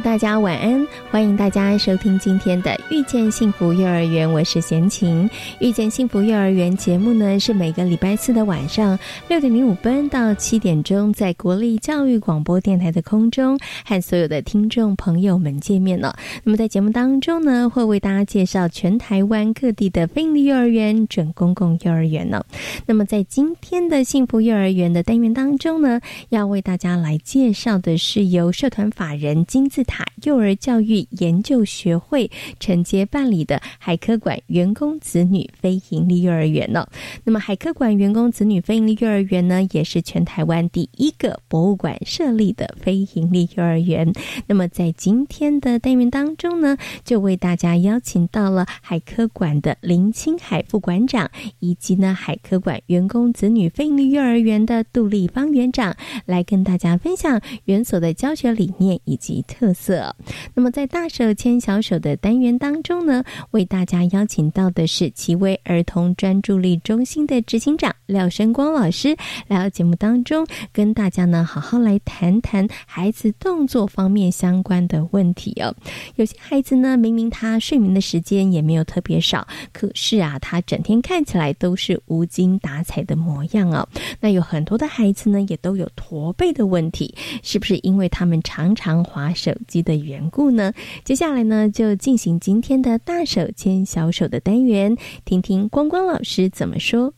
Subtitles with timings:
[0.00, 5.28] 大家晚安，欢迎大家收听今天的《遇见幸福幼儿园》，我是贤琴。
[5.60, 8.98] 《遇见幸福幼儿园》节目呢，是每个礼拜四的晚上
[9.28, 16.16] 六点零五分到七点钟，在国立教育广播电台的空中和所有的听众朋友们见面了。
[16.44, 22.42] 那么在节目当中呢，会为大家介绍全台湾各地的非营利幼儿园、准公共幼儿园呢。
[22.86, 29.62] 那么在今天的幸福幼儿园的单元当中呢，要为大家来介绍的是由社团法人金。
[29.62, 36.86] 金字塔幼儿教育研究学会承接办理的海科馆员工子女非营利幼儿园呢。
[37.24, 44.12] 那么，海科馆员工子女非营利幼儿园呢，也是全台湾第一个博物馆设立的非营利幼儿园。
[44.46, 59.42] 那么，在今天的单元当中呢，就为大家邀请到了海科馆的林清海副馆长，以及呢海科馆员工子女非营利幼儿园的杜丽芳园长，来跟大家分享园所的教学理念以及。
[59.48, 60.14] 特色。
[60.54, 69.16] 那么，在大手牵小手的单元当中呢，为大家邀请到的是奇威儿童专注力中心的执行长廖生光老师，
[69.48, 75.74] 来到节目当中，跟大家呢好好来谈谈孩子动作方面相关的问题哦。
[76.16, 83.88] 有些孩子呢，明明他睡眠的时间也没有特别少，可是啊，他整天看起来都是无精打采的模样哦。
[84.20, 89.22] 那有很多的孩子呢，也都有驼背的问题，是不是因为他们常常滑？
[89.32, 90.70] 手机的缘故呢？
[91.04, 97.14] 接下来呢，就进行今天的大手牵小手的单元，听听光光老师怎么说。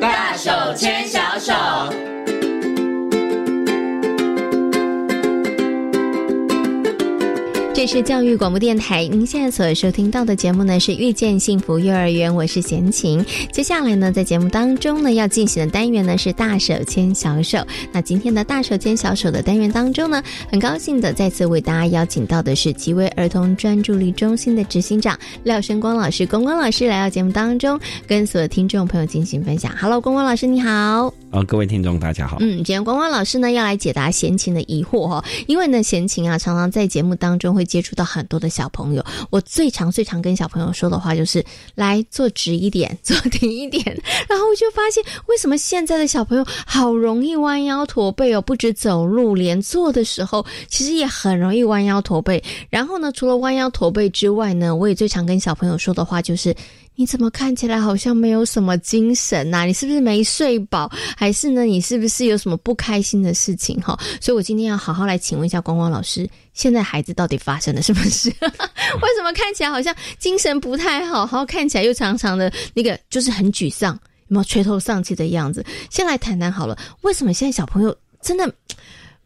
[0.00, 0.97] 大手牵
[7.78, 13.24] 这是教育广播电台，您现在所收听到的节目呢是遇见幸福幼儿园，我是贤琴。
[13.52, 17.64] 接下来呢，在节目当中呢要进行的单元呢是大手牵小手。
[17.92, 27.78] 那今天的大手牵小手的单元当中呢，很高兴的再次为大家邀请到的是极威儿童专注力中心的执行长廖生光老师，光光老师来到节目当中，
[28.08, 29.72] 跟所有听众朋友进行分享。
[29.80, 31.14] Hello，光光老师你好。
[31.30, 32.38] 啊，各位听众大家好。
[32.40, 37.67] 嗯，今天光光老师呢要来解答贤琴的疑惑哈，因为呢贤琴啊常常在节目当中会。
[37.68, 43.84] 接触到很多的小朋友，我最常最常跟小朋友说的话就是来坐直一点，坐挺一点。
[44.28, 48.40] 然后我就发现，为什么现在的小朋友好容易弯腰驼背哦？
[48.40, 52.42] 不止走路，连坐的时候其实也很容易弯腰驼背。
[52.70, 56.56] 然后呢，除了弯腰驼背之外呢，我也最常跟小朋友说的话就是。
[56.98, 59.64] 你怎么看起来好像没有什么精神呐？
[59.64, 60.90] 你是不是没睡饱？
[61.16, 61.62] 还是呢？
[61.62, 63.80] 你是不是有什么不开心的事情？
[63.80, 68.28] 哈，所以我今天要好好来请问一下光光老师，现在孩子到底发生了什么事？
[68.42, 71.18] 为什么看起来好像精神不太好？
[71.18, 75.64] 然后看起来又常常的那个就是很沮丧，有没有垂头丧气的样子？
[75.90, 78.52] 先来谈谈好了，为什么现在小朋友真的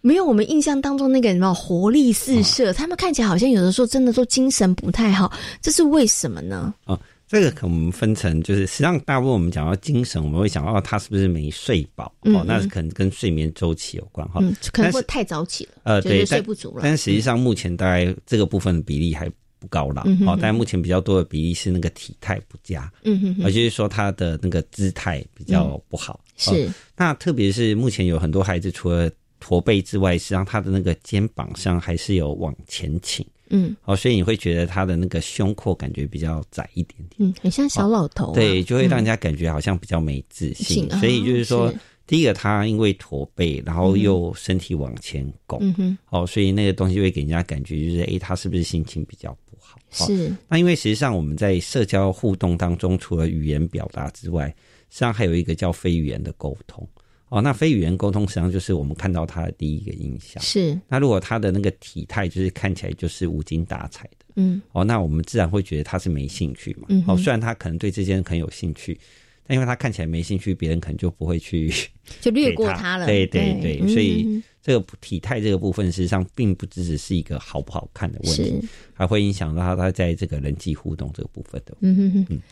[0.02, 2.70] 没有我们印象当中那个什么活力四射？
[2.70, 6.74] 他们看起来好像有的时候真的都精神不太好，这是为什么呢？
[6.84, 7.00] 啊。
[7.32, 16.80] 这个可我们分成，就是实际上大部分我们讲到精神，我们会想到他是不是没睡饱哦，那是可能跟睡眠周期有关哈，可能会太早起了，呃，对，睡不足了。
[16.82, 26.20] 但实际上目前大概这个部分的比例还不高了，哦，但目前比较多的比例是那个体态不佳，嗯嗯，也就是说他的那个姿态比较不好。
[26.36, 29.10] 是，那特别是目前有很多孩子除了
[29.40, 33.24] 驼背之外，实际上他的那个肩膀上还是有往前倾。
[33.52, 40.90] 嗯，哦，所以你会觉得他的那个胸廓感觉比较窄一点点，嗯，很像小老头，对，就会让人家感觉好像比较没自信。
[40.98, 41.72] 所以就是说，
[42.06, 49.78] 第一个他因为驼背，然后又身体往前拱，嗯哼，哦，所以那个东西会给人家感觉就是，哎，他是不是心情比较不好？
[49.90, 50.34] 是。
[50.48, 54.48] 那因为实际上我们在社交互动当中，除了语言表达之外，
[54.88, 56.88] 实际上还有一个叫非语言的沟通。
[57.32, 60.42] 哦，那非语言沟通实际上就是我们看到他的第一个印象。
[60.42, 60.78] 是。
[60.86, 66.88] 那如果他的那个体态就是看起来就是无精打采的，嗯，哦，那我们自然会觉得他是没兴趣嘛。
[66.90, 67.02] 嗯。
[67.08, 69.00] 哦，虽然他可能对这件很有兴趣，
[69.46, 71.72] 但因为他看起来没兴趣，别人可能就不会去
[72.20, 73.06] 就略过他了。
[73.06, 78.60] 对对对，所以嗯这个体态这个部分，实际上并不只只是一个好不好看的问题，
[78.92, 81.74] 还会影响到他他在这个人际互动这个部分的。
[81.80, 82.42] 嗯哼哼。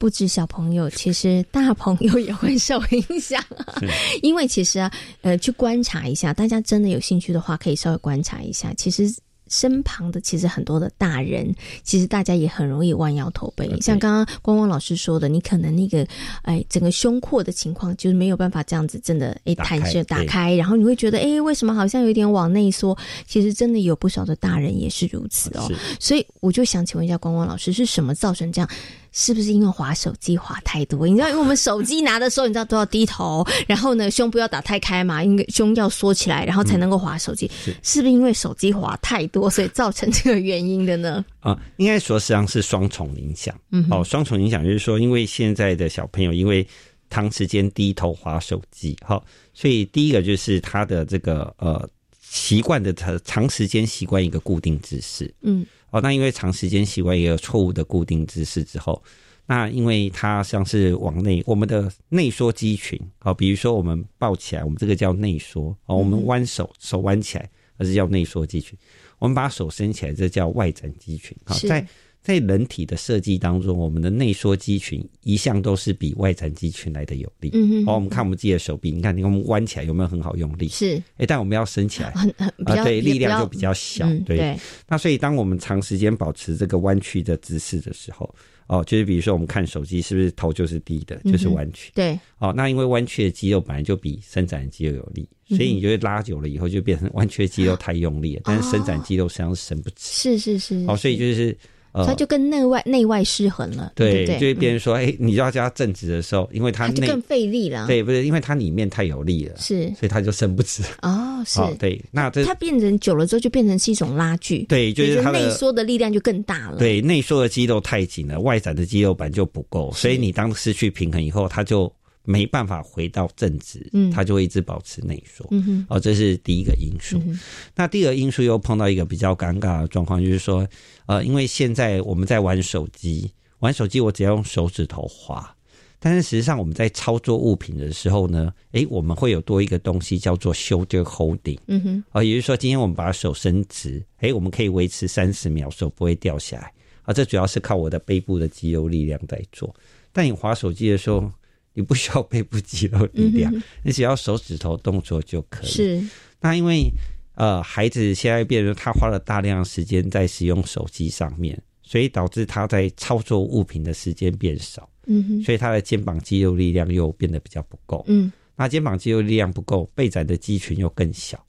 [0.00, 3.76] 不止小朋友，其实大朋友也会受影响啊。
[4.22, 8.72] 因为其实啊，呃，去观察一下，大家真的有兴趣的话，可以稍微观察一下。
[8.72, 9.14] 其实
[9.48, 13.68] 身旁的其实很多的大人，其实大家也很容易弯腰驼背。
[13.82, 16.06] 像刚刚光光老师说的，你可能那个
[16.44, 22.96] 哎整个胸廓的情况就是没有办法这样子真的哎弹射打开，然后你会觉得哎为什么好像有点往内缩？
[23.26, 25.70] 其实真的有不少的大人也是如此哦。
[25.98, 28.70] 所以我就想请问一下光光老师，是什么造成这样？
[29.12, 31.06] 是不是因为滑手机滑太多？
[31.06, 37.50] 你知道，因为我们手机拿的时候，你知道都要低头，然后呢，胸部要打太开嘛，因为胸要缩起来，然后才能够滑手机。
[37.64, 41.24] 是是不是因为手机滑太多，所以造成这个原因的呢？
[41.40, 43.54] 啊、应该说实际上是双重影响。
[43.70, 46.66] 嗯哦，双重影响就是说，因为现在的小朋友因为
[47.08, 51.88] 长时间低头滑手机，好、所以第一个就是他的这个呃
[52.30, 55.32] 习惯的长长时间习惯一个固定姿势。
[55.42, 59.02] 嗯哦，那因为长时间习惯一个错误的固定姿势之后，
[59.46, 68.78] 那因为它像是往内，我们的内缩肌群，好、比如说我们抱起来，我们这个叫内缩，哦，我们弯手，手弯起来，那是叫内缩肌群。
[69.18, 71.36] 我们把手伸起来，这叫外展肌群。
[71.44, 71.84] 好、是在
[72.22, 77.50] 在人体的设计当中，我们的内缩肌群一向都是比外展肌群来的有力。
[77.54, 80.68] 嗯哼好、我们看我们自己的手臂，你看，你看我们弯起来有没有很好用力？
[80.68, 84.06] 是哎，但我们要伸起来，很很对，力量就比较小。
[84.06, 88.32] 嗯对，对那所以，当我们长时间保持这个弯曲的姿势的时候，
[88.66, 91.90] 哦，就是比如说我们看手机，是不是头就是低的，就是弯曲？
[91.94, 99.94] 对哦，那因为弯曲的肌肉本来就比伸展的肌肉有力，嗯所以你就会拉久了以后就变成弯曲的肌肉太用力了，但是伸展肌肉实际上是伸不直。
[99.98, 101.56] 是是是，哦，所以就是
[101.92, 104.38] 呃它，就跟内外内外失衡了，对，对对？
[104.38, 110.82] 就会变嗯成说，哎、你就要叫它正直的时候，因为它就更费力了。，对不是，因为它里面太有力了，是所以它就伸不直。
[111.02, 111.60] 哦，是。
[111.60, 121.92] 哦，对，那这它变成久了之后，就变成是一种拉锯，对，就是内缩的力量就更大了。，对，内缩的肌肉太紧了，外展的肌肉板就不够，所以你当失去平衡以后，它就
[122.30, 125.44] 没办法回到正直，嗯它就会一直保持内缩。
[125.50, 127.18] 嗯哼，哦，这是第一个因素。
[127.26, 127.38] 嗯
[127.74, 130.66] 那第二个因素又碰到一个比较尴尬的状况，就是说，
[131.06, 135.54] 呃，因为现在我们在玩手机，玩手机我只要用手指头滑，
[135.98, 141.58] 但是实际上我们在操作物品的时候呢，诶，我们会有多一个东西叫做 shoulder holding。
[141.66, 146.72] 嗯哼，啊，也就是说，今天我们把手伸直，诶，我们可以维持三十秒，手不会掉下来。
[147.02, 149.74] 啊，这主要是靠我的背部的肌肉力量在做。
[150.12, 151.30] 但你滑手机的时候，
[151.74, 155.70] 你不需要背部肌肉力量，嗯你只要手指头动作就可以。
[155.70, 156.02] 是
[156.40, 156.90] 那因为
[157.34, 168.04] 呃，孩子现在变成他花了大量时间在使用手机上面，所以导致他在操作物品的时间变少，嗯哼，所以他的肩膀肌肉力量又变得比较不够。
[168.08, 171.42] 嗯那肩膀肌肉力量不够，背展的肌群又更小。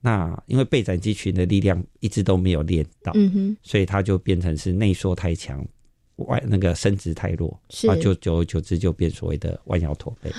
[0.00, 5.66] 那因为背展肌群的力量一直都没有练到，嗯哼，所以它就变成是内缩太强，
[6.16, 10.30] 外那个伸直太弱，啊，就久而久之就变所谓的弯腰驼背。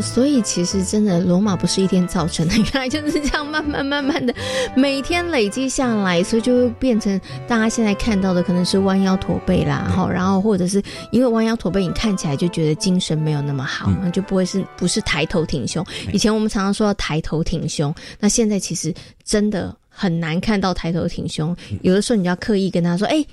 [0.00, 4.34] 哦，所以其实真的罗马不是一天造成的，原来就是这样慢慢慢慢的
[4.74, 10.82] 每天累积下来，所以就会变成大家现在看到的可能是弯腰驼背啦，哈，然后或者是
[11.12, 15.84] 因为弯腰驼背，你看起来就觉得精神没有那么好，那、就不会是不是抬头挺胸。
[16.12, 23.24] 以前我们常常说要抬头挺胸，那现在其实真的很难看到抬头挺胸，有的时候你就要刻意跟他说，哎、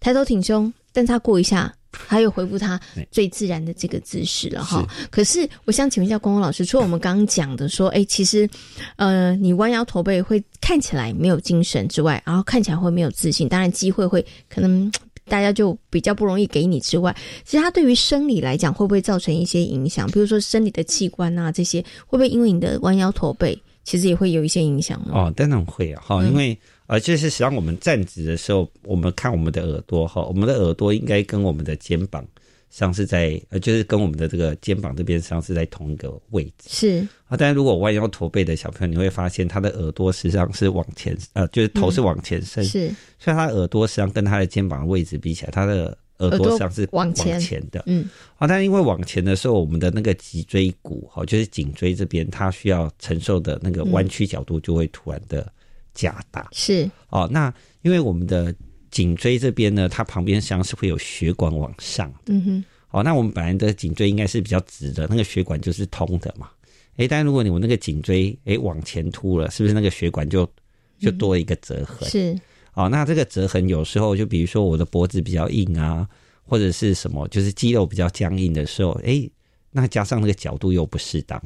[0.00, 1.72] 抬头挺胸，但他过一下。
[2.08, 4.86] 他又恢复他最自然的这个姿势了哈。
[5.10, 8.48] 可是我想请问一下光光老师，除了我们刚刚讲的说，哎、其实，
[8.96, 14.90] 呃，你弯腰驼背会看起来没有精神之外，然后看起来会没有自信，当然机会会可能
[15.24, 20.06] 大家就比较不容易给你之外，其实它对于生理来讲会不会造成一些影响？
[20.10, 25.12] 比如说生理的器官啊这些，会不会因为你的弯腰驼背，其实也会有一些影响呢？
[25.12, 32.22] 哦，当然会啊，哈、嗯因为呃，就是实际上我们站直的时候，我们看我们的耳朵哈，我们的耳朵应该跟我们的肩膀
[32.70, 37.36] 实际上是在呃，就是跟我们的这个肩膀这边实际上是在同一个位置是啊。
[37.36, 42.88] 但是如果弯腰驼背的小朋友，你会发现他的耳朵实际上是往前，呃，就是头是往前伸，是，
[43.18, 47.82] 所以他耳朵实际上跟他的肩膀的位置比起来，他的耳朵实际上是往前的。
[47.86, 55.50] 嗯，啊，但因为往前的时候，我们的那个脊椎骨，哈，就是颈椎这边，它需要承受的那个弯曲角度就会突然的
[55.96, 56.46] 加大。
[56.52, 58.54] 是哦，那因为我们的
[58.92, 62.18] 颈椎这边呢，它旁边实际上是会有血管往上的。
[62.26, 66.48] 嗯哼，哦，那我们本来的颈椎应该是比较直的，那个血管就是通的嘛。
[66.96, 70.48] 哎，但如果你我那个颈椎哎往前凸了，是不是那个血管就
[70.98, 72.08] 就多了一个折痕？
[72.08, 72.38] 是
[72.74, 76.08] 哦，那这个折痕有时候就比如说我的脖子比较硬啊，
[76.44, 79.28] 或者是什么，就是肌肉比较僵硬的时候，哎，
[79.70, 81.42] 那加上那个角度又不适当，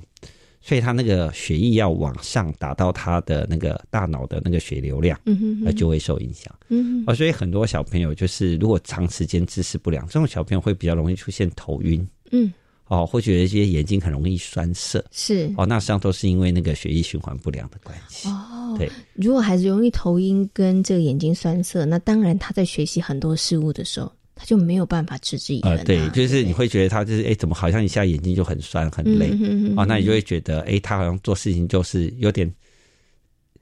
[0.60, 6.54] 所以他那个血液要往上打到他的那个大脑的那个血流量，嗯哼呃，就会受影响。
[6.68, 12.52] 嗯哦，所以很多小朋友就是如果长时间姿势不良，这种小朋友会比较容易出现头晕，嗯。
[12.86, 15.48] 哦，会觉得一些眼睛很容易酸涩，是。
[15.56, 18.28] 哦，那实际上都是因为那个血液循环不良的关系。
[18.28, 32.50] 哦，对，如果孩子容易头晕跟这个眼睛酸涩，那当然他在学习很多事物的时候，他就没有办法持之以恒、啊呃，对，就是你不会觉得他就是哎，怎么好像一下眼睛就很酸很累，嗯哼哼哦，那你就会觉得哎，他好像做事情就是有点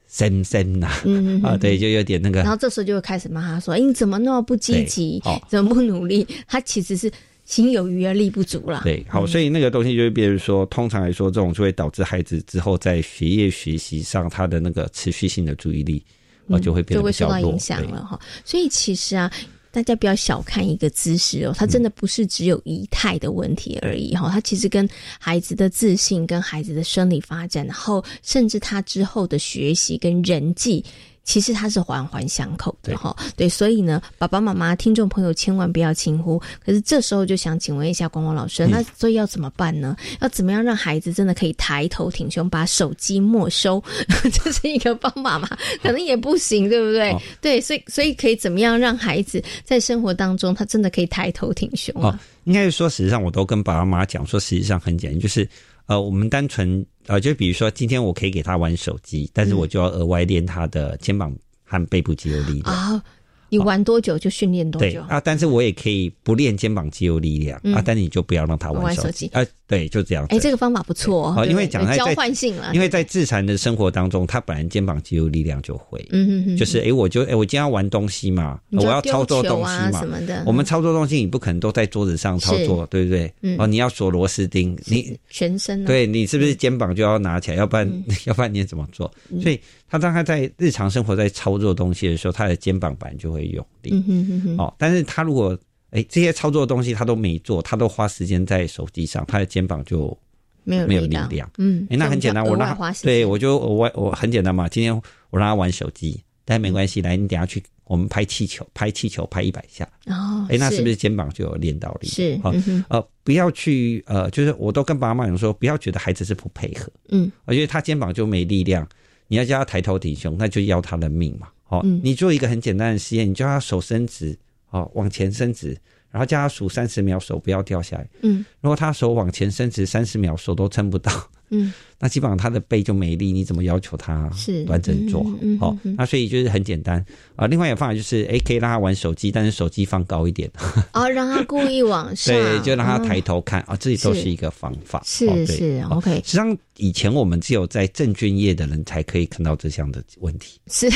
[0.07, 5.43] 森森呐，嗯哼哼啊，对，就有点那个然后这时候就会开始骂他说：“哎，你怎么那么不积极哦？
[5.51, 7.11] 怎么不努力？”他其实是
[7.45, 8.83] 心有余而力不足啦。
[8.85, 16.01] 对，好，所以那个东西就会变成说，通常来说，这种就会导致孩子之后在学业学习上，他的那个持续性的注意力，
[16.49, 18.19] 啊，就会变嗯就会得受到影响了哈。
[18.45, 19.31] 所以其实啊，
[19.71, 30.85] 大家不要小看一个姿势哦，它真的不是只有仪态的问题而已哈，它其实跟孩子的自信、跟孩子的生理发展，然后甚至他之后的学习跟人际。
[31.29, 36.41] 其实它是环环相扣的哈，对，所以呢，爸爸妈妈、听众朋友千万不要轻忽。
[36.65, 39.95] 可是这时候就想请问一下光光老师，嗯那所以要怎么办呢？
[40.23, 43.85] 要怎么样让孩子真的可以抬头挺胸，把手机没收？
[44.33, 45.47] 这是一个方法嘛？
[45.83, 47.11] 可能也不行，对不对？
[47.13, 55.47] 哦对，所以所以可以怎么样让孩子在生活当中，他真的可以抬头挺胸哦啊？，应该是说，实际上我都跟爸爸妈妈讲说，实际上很简单，就是
[55.85, 61.35] 呃，我们单纯呃，就比如说今天我可以给他玩手机，但是我就要额外练他的肩膀
[61.65, 62.75] 和背部肌肉力量。
[62.75, 63.03] 啊，
[63.49, 64.89] 你玩多久就训练多久。
[64.91, 69.45] 对啊，但是我也可以不练肩膀肌肉力量、嗯啊，但你就不要让他玩手机啊。
[69.67, 70.35] 对，就这样子。
[70.35, 80.09] 哎，这个方法不错哦因为讲在在换性了，因为在自残的生活当中，他本来肩膀肌肉力量就会，嗯哼哼，就是哎、诶我就哎、诶我今天要玩东西嘛，我要操作东西嘛啊什。
[80.09, 83.31] 么的，我们操作东西，你不可能都在桌子上操作，对不对？
[83.43, 87.57] 嗯哦，你要锁螺丝钉，你全身啊对你是不是肩膀就要拿起来？
[87.59, 87.87] 要不然，
[88.25, 89.13] 要不然你怎么做？
[89.43, 93.91] 所以他当他在日常生活在操作东西的时候，他的肩膀板就会用力。
[93.93, 95.59] 嗯哼哼哼，哦，但是他如果
[95.91, 100.17] 哎这些操作的东西他都没做，他都花时间在手机上，他的肩膀就
[100.65, 104.69] 没有没有力量嗯，哎、那很简单，我让样就额外花时间对我就我我很简单嘛。
[104.69, 104.95] 今天
[105.31, 112.09] 我让他玩手机，但没关系，来你等下去我们拍气球，拍气球拍一百下，哦，哎、那是不是肩膀就有练到力？
[112.09, 112.39] 是？
[112.43, 118.87] 好、嗯呃，不要去呃，就是我都跟爸爸妈讲说，不要觉得孩子是不配合，嗯我觉得他肩膀就没力量，
[119.29, 121.49] 你要叫他抬头挺胸，那就要他的命嘛。
[121.63, 124.37] 好、嗯你做一个很简单的实验，你叫他手伸直，
[124.71, 125.77] 哦，往前伸直，
[126.11, 128.09] 然后叫他数三十秒，手不要掉下来。
[128.23, 131.13] 嗯如果他手往前伸直三十秒，手都撑不到，
[131.51, 134.65] 嗯，那基本上他的背就没力，你怎么要求他是。
[134.65, 135.25] 端正坐？
[135.25, 137.05] 好嗯嗯哦嗯，那所以就是很简单。
[137.35, 140.51] 啊、另外一个方法就是，哎，可以让他玩手机，但是手机放高一点，
[140.93, 145.03] 哦，让他故意往上， 对，就让他抬哦头看啊，这里都是是一个方法。
[145.05, 145.97] 是是哦。
[145.97, 150.91] OK 实际上，以前我们只有在证券业的人才可以看到这项的问题，是。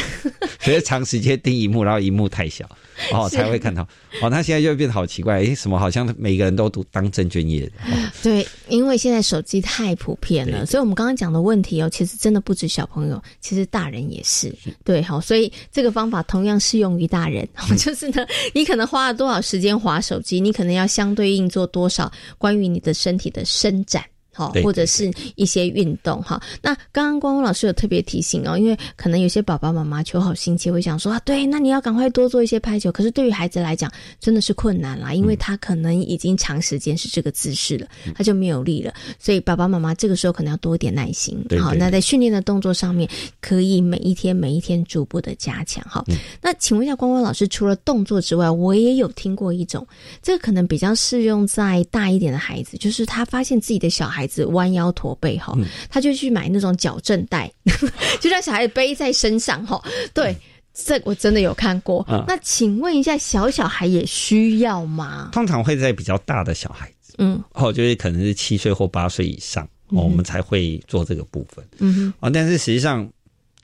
[0.61, 2.69] 所以长时间盯荧幕，然后荧幕太小，
[3.13, 3.83] 哦，才会看到。
[4.21, 8.11] 哦，那现在就变得好奇怪，哎，什么好像每个人都读当证券业的，哦。
[8.23, 14.55] 对，因为现在手机太普遍了，所以我们刚刚讲的问题哦，其实真的不止小朋友，其实大人也是。
[14.85, 24.05] 对，好，所以这个方法同样适用于大人， 嗯就是呢，你可能花了多少时间划手机，你可能要相对应做多少关于你的身体的伸展。
[24.33, 26.43] 好，或者是一些运动哈。
[26.63, 32.91] 那刚刚光光老师有特别提醒哦，因为可能有些爸爸妈妈求好心切，会想说啊，对，那你要赶快多做一些拍球。
[32.91, 38.93] 可是对于孩子来讲，真的是困难啦，因为他可能已经长时间是这个姿势了，他就没有力了。
[39.19, 41.37] 所以爸爸妈妈这个时候可能要多一点耐心。
[41.61, 43.09] 好，对对那在训练的动作上面，
[43.41, 46.03] 可以每一天每一天逐步的加强哈。
[46.41, 49.87] 那请问一下，光光老师，除了动作之外，我也有听过一种，
[50.23, 55.57] 这个可能比较适用在大一点的孩子，就是他发现自己的小孩子弯腰驼背哈，
[55.89, 57.51] 他就去买那种矫正带，
[58.21, 59.83] 就让小孩子背在身上哈。
[60.15, 60.37] 对，
[60.75, 62.05] 这我真的有看过。
[62.09, 65.29] 嗯那请问一下，小小孩也需要吗？
[65.33, 71.65] 通常会在比较大的小孩子，嗯哦，就是可能是七岁或八岁以上，哦，我们才会做这个部分。
[71.79, 73.09] 嗯哼啊、但是实际上，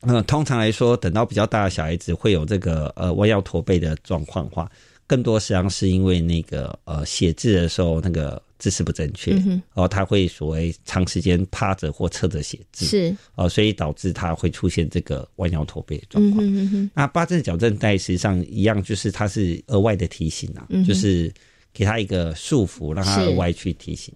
[0.00, 4.70] 呃，通常来说，等到比较大的小孩子会有这个呃弯腰驼背的状况的话，
[5.06, 9.62] 更多实际上是因为那个呃写字的时候那个姿势不正确，嗯哼。
[9.74, 13.16] 哦，他会所谓长时间趴着或侧着写字，是。
[13.34, 16.44] 哦，所以导致他会出现这个弯腰驼背的状嗯况。
[16.46, 16.90] 嗯哼。
[16.94, 21.32] 那八字矫正带实际上一样，就是它是额外的提醒啊，嗯就是
[21.72, 23.28] 给他一个束缚，让他是。
[23.28, 24.12] 额外去提醒。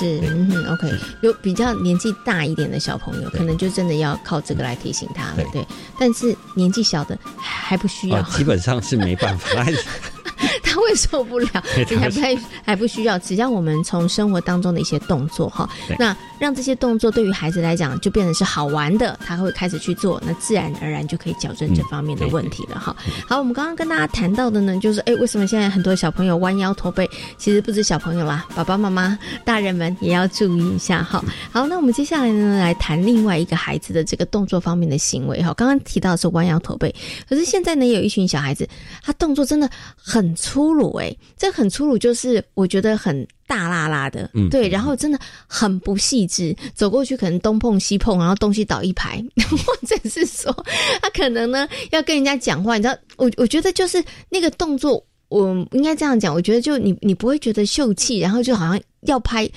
[0.00, 0.90] 是，嗯哼，OK，
[1.20, 5.66] 有比较年纪大一点的小朋友，可能就真的要靠这个来提醒他了，对。
[5.98, 9.48] 但是年纪小的还不需要，基本上是没办法。
[10.62, 11.48] 他会受不了，
[11.88, 22.94] 你还不太还不需要，只要我们从生活当中的一些动作哈，那让这些动作对于孩子来讲就变成是好玩的，他会开始去做，那自然而然就可以矫正这方面的问题了哈。
[23.26, 27.08] 好，我们刚刚跟大家谈到的呢，就是哎，为什么现在很多小朋友弯腰驼背？
[27.36, 31.22] 其实不止小朋友啦，爸爸妈妈、大人们也要注意一下哈。
[31.52, 35.52] 好，那我们接下来呢，来谈另外一个孩子的这个动作方面的行为哈。
[35.54, 36.94] 刚刚提到是弯腰驼背，
[37.28, 38.68] 可是现在呢，有一群小孩子，
[39.02, 40.60] 他动作真的很粗。
[40.60, 49.24] 粗鲁哎，这很粗鲁，就是我觉得很大拉拉的，嗯，对，然后真的很不细致，走过去可能东碰西碰，然后东西倒一排，
[49.64, 50.52] 或者是说
[51.00, 59.48] 他可能呢要跟人家讲话，你知道，我我觉得就是那个动作，我应该这样讲，我觉得就你你不会觉得秀气，然后就好像要拍，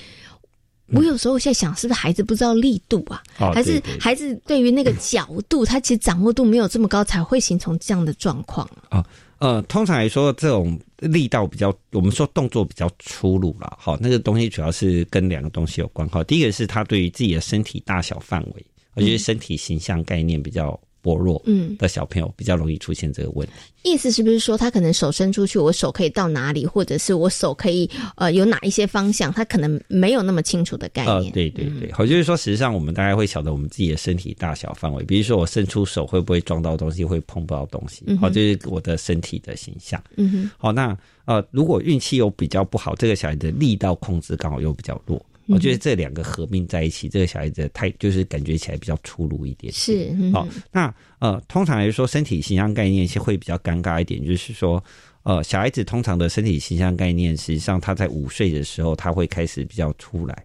[0.92, 3.20] 我有时候在想，是不是孩子不知道力度啊，
[3.52, 9.04] 还是孩子对于那个角度，他其实掌握度没有这么高，才会形成这样的状况啊。
[9.38, 20.78] 呃，通常来说，这种力道比较，我们说动作比较粗鲁了，好，那个东西主要是跟两个东西有关，哈，第一个是他对于自己的身体大小范围，我觉得身体形象概念比较。
[21.04, 23.52] 薄弱嗯的小朋友比较容易出现这个问题。
[23.82, 31.14] 意思是不是说他可能手伸出去，我手可以到哪里，或者是我手可以呃有哪一些方向，他可能没有那么清楚的概念。
[31.16, 40.02] 呃，对对对，好，就是说，实际上我们大概会晓得我们自己的身体大小范围，比如说我伸出手会不会撞到东西，会碰不到东西，好，这是我的身体的形象。
[40.16, 40.96] 嗯哼，好，那
[41.26, 45.22] 呃，如果运气又比较不好，这个小孩的力道控制刚好又比较弱。
[45.46, 49.72] 我觉得这两个合并在一起，这个小孩子太就是感觉起来比较粗鲁一点。
[49.72, 54.82] 是，好，那呃，通常来说，身体形象概念是会比较尴尬一点，就是说，
[55.22, 60.44] 呃，小孩子通常的身体形象概念，实际上他在五岁的时候，他会开始比较出来。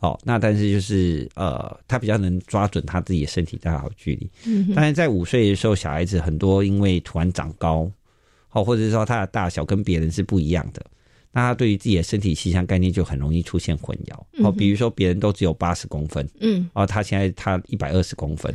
[0.00, 4.30] 哦，那但是就是呃，他比较能抓准他自己的身体大小距离。
[4.46, 7.90] 嗯，但是在五岁的时候，小孩子很多因为突然长高，
[8.52, 10.86] 哦，或者是说他的大小跟别人是不一样的。
[11.38, 18.52] 那他对于自己的身体形象概念就很容易出现混淆哦，比如说别人都只有八十公分，嗯，哦，他现在他一百二十公分。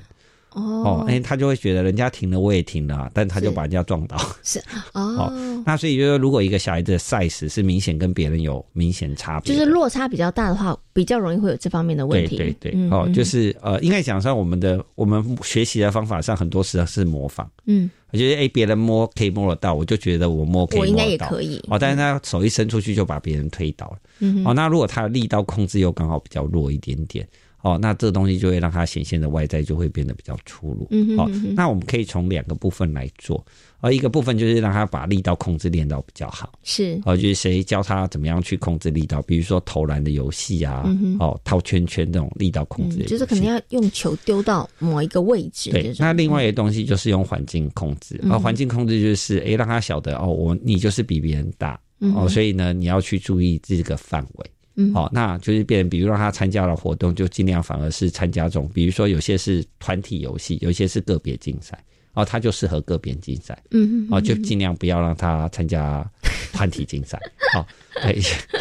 [0.53, 4.17] 哦，哎，他就会觉得人家停了，我也停了，但他就把人家撞倒。
[4.43, 4.61] 是
[4.93, 5.31] 哦，
[5.65, 12.37] 那所以就是如果一个小孩子的 size 是明显跟别人有明显差别，就是落差比较大的话，比较容易会有这方面的问题。
[12.37, 17.49] 对对对，哦，就是呃，应该讲上我们的我们学习的方法上很多时候是模仿。
[17.65, 21.63] 嗯，我觉得哎，别人摸可以摸得到，我就觉得我摸可以，我应该也可以。
[21.67, 23.97] 哦，但是他手一伸出去就把别人推倒了。
[24.19, 27.27] 嗯，哦，那如果他的力道控制又刚好比较弱一点点。
[27.63, 30.85] 哦，那这个东西就会让它显现的外在就会变得比较粗鲁。
[30.91, 33.43] 嗯好，那我们可以从两个部分来做，
[33.79, 36.51] 而一个部分就是让他把力道控制练到比较好。
[36.63, 40.83] 是，哦，就是谁教他怎么样去控制力道，比如说投篮的游戏啊，
[41.21, 45.71] 哦，套圈圈这种力道控制，就是可能要用球丢到某一个位置。
[45.71, 51.79] 对，那另外一个东西就是用环境控制，啊，环境控制就是哎让他晓得哦，我你就是比别人大，
[52.13, 54.45] 哦，所以呢你要去注意这个范围。
[54.75, 61.77] 嗯，好，那就是变，比如让他参加了活动，就尽量反而是参加这种，比如说有些是团体游戏，有一些是个别竞赛，
[62.13, 66.03] 哦，他就适合个别竞赛，嗯，哦，就尽量不要让他参加
[66.51, 67.19] 团体竞赛，
[67.53, 67.65] 好，
[68.01, 68.15] 哎，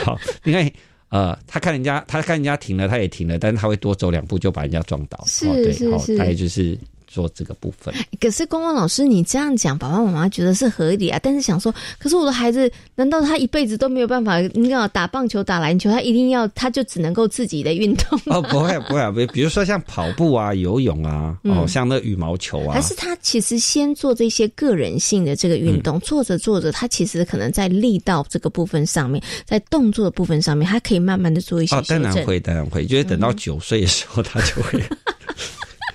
[0.04, 0.72] 好，因为
[1.08, 6.78] 呃，他看人家，他看人家停了，他也停了，但是他会多走两步就把人家撞倒，是是是，大概就是。
[7.12, 11.20] 做这个部分，可是公公老师，你这样讲，爸爸妈妈觉得是合理啊。
[11.22, 14.40] 但是想说，可是我的孩子，难道他一辈子都没有办法？
[14.54, 18.18] 你要打棒球、打篮球，他一定要，他就只能够自己的运动？
[18.32, 34.82] 哦，不会，不会，比比如说像跑步啊、游泳啊，哦，像那羽毛球啊，还是他其实先做这些个人性的这个运动，做着做着，他其实可能在力道这个部分上面，在动作的部分上面，他可以慢慢的做一些哦，当然会，当然会，就是等到九岁的时候，他就会。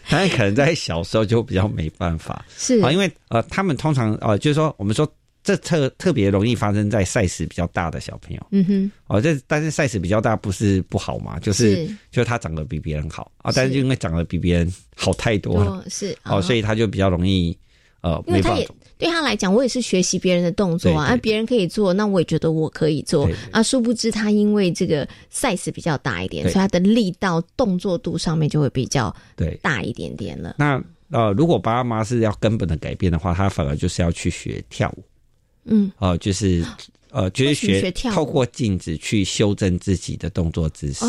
[0.09, 2.79] 但是可能在小时候就比较没办法， 是。
[2.81, 5.07] 啊，因为呃，他们通常呃，就是说，我们说
[5.43, 17.57] 这特特别容易发生在 size 比较大的小朋友，嗯哼，哦，这但是 size 比较大不是不好嘛，就是就是他长得比别人好啊，但是因为长得比别人好太多了，是哦，所以他就比较容易
[18.01, 18.67] 呃，因为他也。
[18.99, 23.61] 对他来讲，我也是学习别人的动作啊，别人可以做，那我也觉得我可以做啊。
[23.61, 30.55] 殊不知他因为这个 size 比较大一点，所以他的力道、动作度上面就会比较对大一点点了。
[30.57, 35.03] 那呃，如果爸妈是要根本的改变的话，他反而就是要去学跳舞，
[35.65, 36.65] 嗯，哦，就是
[37.11, 41.05] 呃，就是学透过镜子去修正自己的动作姿势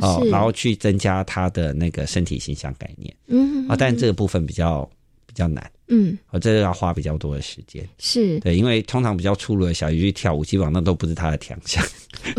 [0.00, 4.88] 哦，然后去增加他的那个身体形象概念，嗯啊，但这个部分比较
[5.26, 5.70] 比较难。
[5.90, 11.84] 嗯，哦，这个要花比较多的时间，是对，因为通常比较粗鲁的小鱼去跳舞，基本上那都不是他的强项。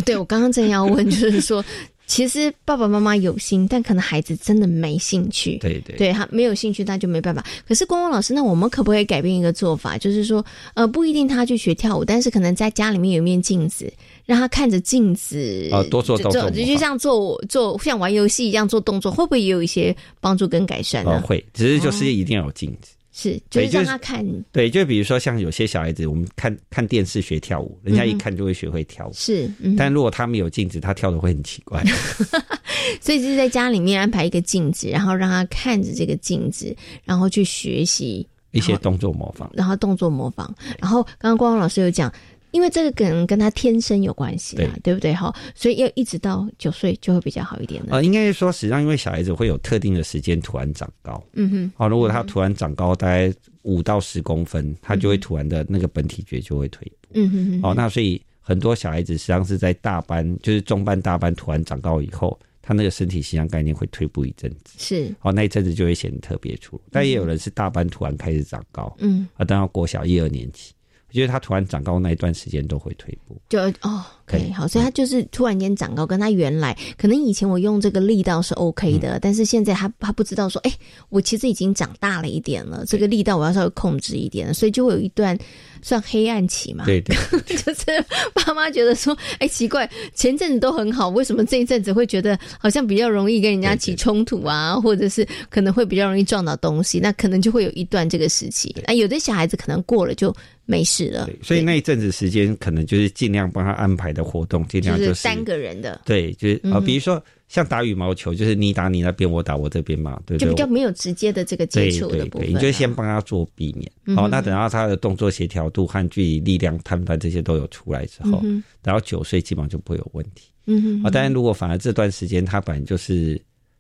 [0.06, 1.64] 对，我刚刚正要问， 就是说，
[2.08, 5.58] 其实爸爸妈妈有心，但可能孩子真的没兴趣。
[5.58, 7.46] 对对对，他没有兴趣，那就没办法。
[7.68, 9.98] 可是光光老师，那我们可不可以改变一个做法？
[9.98, 13.92] 就是说，呃，不一定他去学跳舞，但是可能在家里面有一面镜子，
[14.26, 21.22] 让他看着镜子，啊，多做动作，就像做做像玩游戏一样做动作，会不会也有一些帮助跟改善呢？
[21.22, 22.94] 会，只是就是一定要有镜子。
[23.12, 24.26] 是，就是让他看。
[24.52, 29.12] 对，就比如说像有些小孩子，我们看看电视学跳舞，人家一看就会学会跳舞。
[29.14, 31.84] 是，但如果他没有镜子，他跳的会很奇怪。
[33.02, 40.54] 所以就是在家里面安排一个镜子，然后让他看着这个镜子，然后去学习一些动作模仿，然后动作模仿。
[40.80, 42.12] 然后刚刚光光老师有讲。
[42.52, 45.14] 因为这个可能跟他天生有关系嘛，对不对？
[45.14, 47.94] 哈，所以要一直到九岁就会比较好一点的。
[47.94, 51.72] 呃，应该是说，实际上因为小孩子会有特定的时间突然长高，嗯哼。
[51.76, 53.34] 好，如果他突然长高大概
[53.64, 57.52] 五到十公分，他就会突然的那个本体觉就会退步，嗯哼。
[57.52, 65.16] 哼哦，那所以很多小孩子实际上是在大班，就是中班、大班突然长高以后，他那个身体形象概念会退步一阵子，是。
[65.22, 66.80] 哦，那一阵子就会显得特别粗。
[66.92, 70.74] 但也有人是大班突然开始长高，嗯，啊，等到国小一二年级。
[71.12, 80.74] 我觉得他突然长高那一段时间都会退步，就哦，可以好，所以他就是突然间长高，跟他原来可能以前我用这个力道是 OK 的，但是现在他他不知道说，哎，
[81.10, 85.38] 我其实已经长大了一点了，这个力道我要稍微控制一点，所以就会有一段。
[85.82, 86.86] 算黑暗期嘛？
[86.86, 87.16] 对对，
[87.58, 87.86] 就是
[88.34, 97.00] 爸妈觉得说，哎，奇怪，前阵子都很好，为什么这一阵子会觉得好像比较容易跟人家起冲突啊，或者是可能会比较容易撞到东西？
[97.00, 98.76] 那可能就会有一段这个时期。
[98.88, 100.34] 那有的小孩子可能过了就
[100.66, 101.30] 没事了。
[101.42, 106.02] 所以那一阵子时间，可能就是尽量帮他安排的活动，尽量就是三个人的。
[106.06, 107.22] 对，就是啊，比如说。
[107.52, 110.48] 像打羽毛球，就是你打你那边，我打我这边嘛，对不对？
[110.48, 112.50] 就比较没有直接的这个接触的部分。
[112.50, 118.42] 你就先帮他做避免，好，那等到他的动作协调度和距离、力量判断这些都有出来之后，
[118.82, 120.50] 然后九岁基本上就不会有问题。
[120.68, 121.04] 嗯哼。
[121.04, 123.36] 啊，当然，如果反而这段时间他本来就是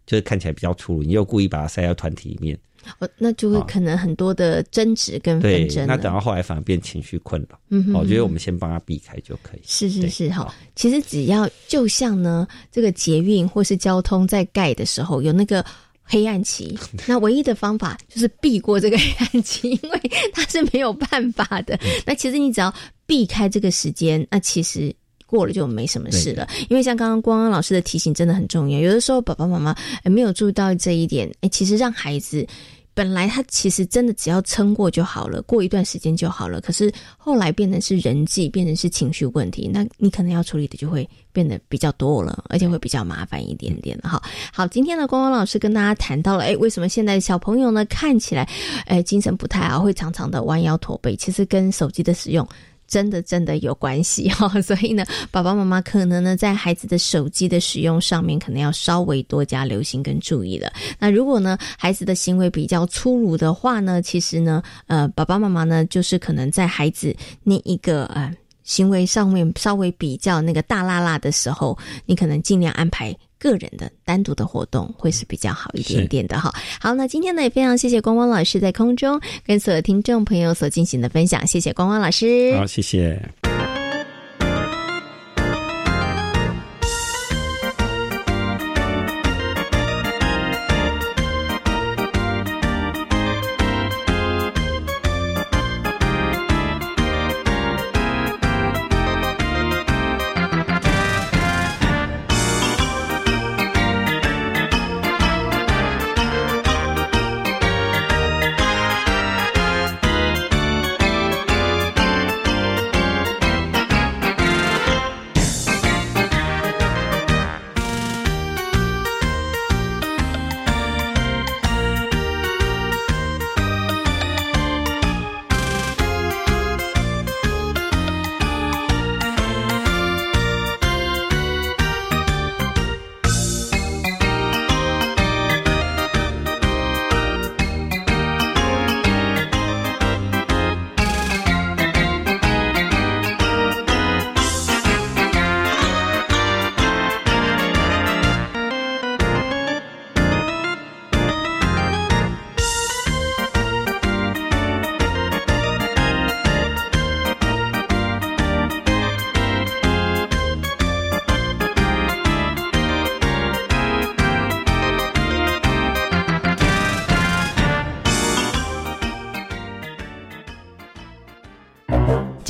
[0.06, 2.60] 就是看起来比较粗鲁，你又故意把他塞到团体里面。
[3.00, 5.86] 哦，那就会可能很多的争执跟纷争。
[5.88, 7.60] 那等到后来反而变情绪困扰。
[7.70, 9.62] 嗯哼，我觉得我们先帮他避开就可以。
[9.66, 10.54] 是是是，哈。
[10.76, 15.66] 其实只要就像呢，这个捷运或是交通在盖的时候有那个
[16.04, 20.02] 黑暗期， 那唯一的方法就是避过这个黑暗期，因为
[20.34, 21.80] 它是没有办法的。
[22.06, 22.74] 那其实你只要
[23.06, 24.94] 避开这个时间，那其实。
[25.32, 28.82] 过了就没什么事了，因为像刚刚光光老师的提醒真的很重要。
[28.82, 32.46] 有的时候爸爸妈妈没有注意到这一点，哎，其实让孩子
[32.94, 36.60] 本来他其实真的只要撑过就好了，过一段时间就好了。
[36.60, 44.22] 可是后来变成是人际，变成是情绪问题，那你可能要处理的就会变得比较多了，而且会比较麻烦一点点哈。
[44.52, 48.48] 好，今天呢，光光老师跟大家谈到了，哎，为什么现在小朋友呢看起来，
[48.86, 52.46] 哎，精神不太好，会常常的弯腰驼背，其实跟手机的使用。
[52.92, 60.72] 真的真的有关系 哈，所以呢，爸爸妈妈可能呢在孩子的手机的使用上面，可能要稍微多加留心跟注意了。
[61.00, 68.30] 那如果呢孩子的行为比较粗鲁的话呢，其实呢，呃，爸爸妈妈呢就是可能在孩子那一个呃
[68.64, 73.16] 行为上面稍微比较那个大辣辣的时候，你可能尽量安排。
[73.42, 76.54] 个人的单独的活动会是比较好一点点的哈。
[76.80, 82.56] 好，那今天呢也非常谢谢光光老师在空中跟所有听众朋友所进行的分享，谢谢光光老师。
[82.56, 83.20] 好，谢谢。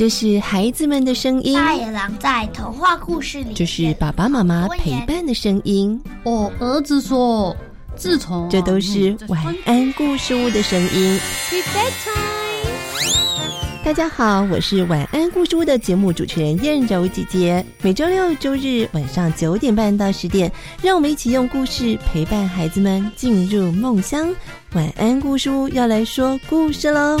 [0.02, 1.54] 这是孩子们的声音。
[1.54, 6.02] 大野狼在童话故事里，这是爸爸妈妈陪伴的声音。
[6.24, 7.56] 我儿子说，
[7.94, 11.20] 自从这都是晚安故事屋的声音。
[13.84, 17.64] 大家好，我是晚安故事屋的节目主持人燕柔姐姐。
[17.80, 20.50] 每周六、周日晚上九点半到十点，
[20.82, 24.34] 让我们一起用故事陪伴孩子们进入梦乡。
[24.72, 27.20] 晚安故事屋要来说故事喽。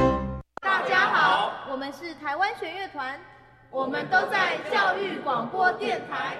[2.21, 3.19] 台湾弦乐团，
[3.71, 6.37] 我们都在教育广播电台。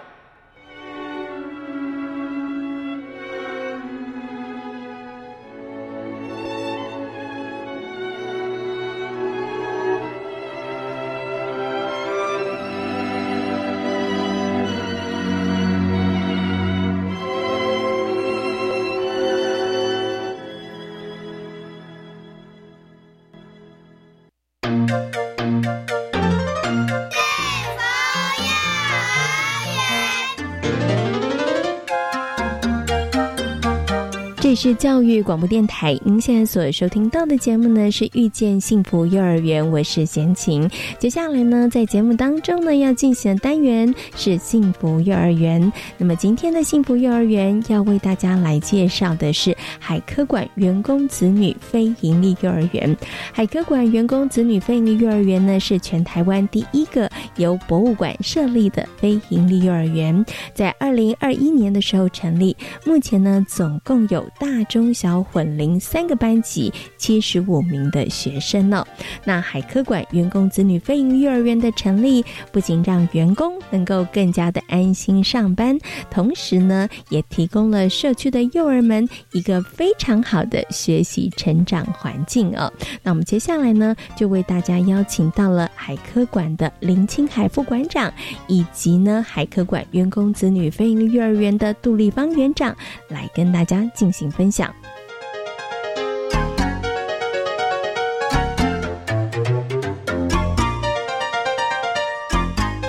[34.64, 40.70] 是教育广播电台，您现在所收听到的节目呢是遇见幸福幼儿园，我是贤琴。
[41.00, 45.74] 接下来呢，在节目当中呢要进行的单元是幸福幼儿园。
[45.98, 52.96] 那么今天的幸福幼儿园要为大家来介绍的是海科馆员工子女非营利幼儿园。
[53.34, 64.24] 海科馆员工子女非营利幼儿园呢是全台湾第一个由博物馆设立的非营利幼儿园，在二零二一年的时候成立，目前呢总共有。
[64.40, 68.86] 大大中小混龄三个班级，七十五名的学生呢。
[69.24, 82.70] 那海科馆员工子女飞营幼儿园的成立，不仅让员工能够更加的安心上班，同时呢，也提供了社区的幼儿们一个非常好的学习成长环境哦。
[83.02, 88.14] 那我们接下来呢，就为大家邀请到了海科馆的林清海副馆长，
[88.48, 92.76] 以及呢海科馆员工子女飞营幼儿园的杜丽芳园长，
[93.08, 94.30] 来跟大家进行。
[94.42, 94.74] 分享。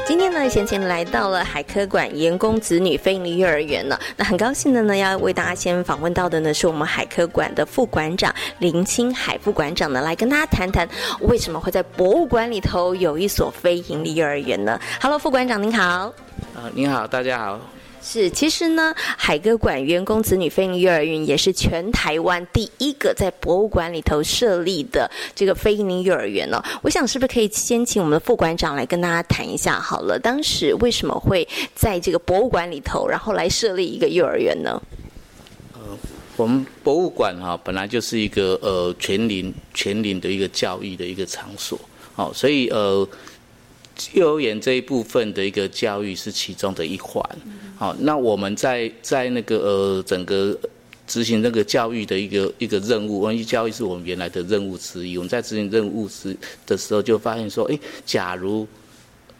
[0.06, 3.98] 今天呢，贤贤来到了海科馆员工子女非营利幼儿园呢。
[4.16, 10.88] 那很高兴的呢，要为大家先访问到的呢，是我们海科馆的副馆长林清海副馆长呢，来跟大家谈谈
[11.20, 15.84] 为什么会在博物馆里头有一所非营利幼儿园呢？Hello，副馆长您好。
[16.54, 17.60] 啊，您好，大家好。
[18.02, 26.60] 是，其实呢，海歌馆员工子女飞行幼儿园也是全台湾第一个在博物馆里头设立的这个飞行幼儿园呢。
[26.82, 30.18] 我想，是不是可以先请我们的副馆长来跟大家谈一下好了？
[30.18, 34.82] 当时为什么会在这个博物馆里头，然后来设立一个幼儿园呢？
[35.74, 35.96] 呃，
[36.36, 41.78] 我们博物馆哈，本来就是一个呃全龄全龄的一个教育的一个场所，
[42.14, 43.08] 好，所以呃。
[44.14, 47.22] 幼儿园这一部分的一个教育是其中的一环，
[47.82, 50.56] 好，那我们在在那个呃整个
[51.04, 55.18] 执行那个教育的一个一个任务，文艺教育是我们原来的任务之一。
[55.18, 58.64] 我们在执行任务时的时候，就发现说，哎，假如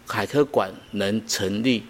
[0.09, 1.85] 海科馆能成立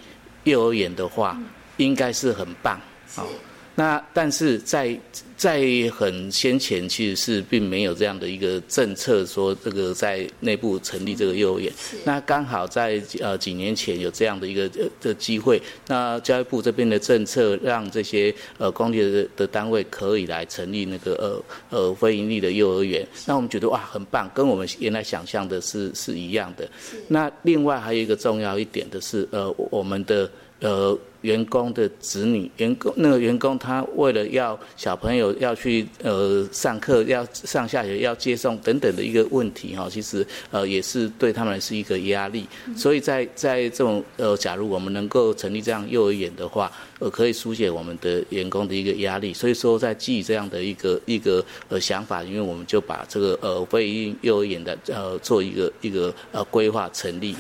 [0.45, 1.41] 幼儿园的话，
[1.79, 2.79] 应该是很棒，
[3.15, 3.27] 好。
[3.75, 4.99] 那但是在
[5.37, 5.61] 在
[5.93, 11.73] 很先前，其实是并没有这样的一个政策，说这个在内部成立这个幼儿园。
[12.05, 23.05] 那刚好在呃几年前有这样的一个的机会，那教育部这边的政策让这些呃公立的的单位可以来成立那个呃呃非盈利的幼儿园。
[23.27, 26.69] 那我们觉得哇很棒，跟我们原来想象的是是一样的。
[27.09, 30.31] 那另外还有一个重要一点的是呃我们的
[30.61, 30.97] 呃。
[31.23, 42.47] 员工的子女，员工那个员工他为了要小朋友要去呃上课，要上下学，要接送等等的一个问题哈，其实呃也是对他们是一个压力。
[42.77, 49.33] 所以在在这种呃，假如我们能够成立这样幼儿园的话，呃，可以疏解我们的员工的一个压力。
[49.33, 57.35] 所以说，在基于这样的一个一个呃想法，因为我们就把这个呃非营幼儿园的呃做一个一个呃规划成立。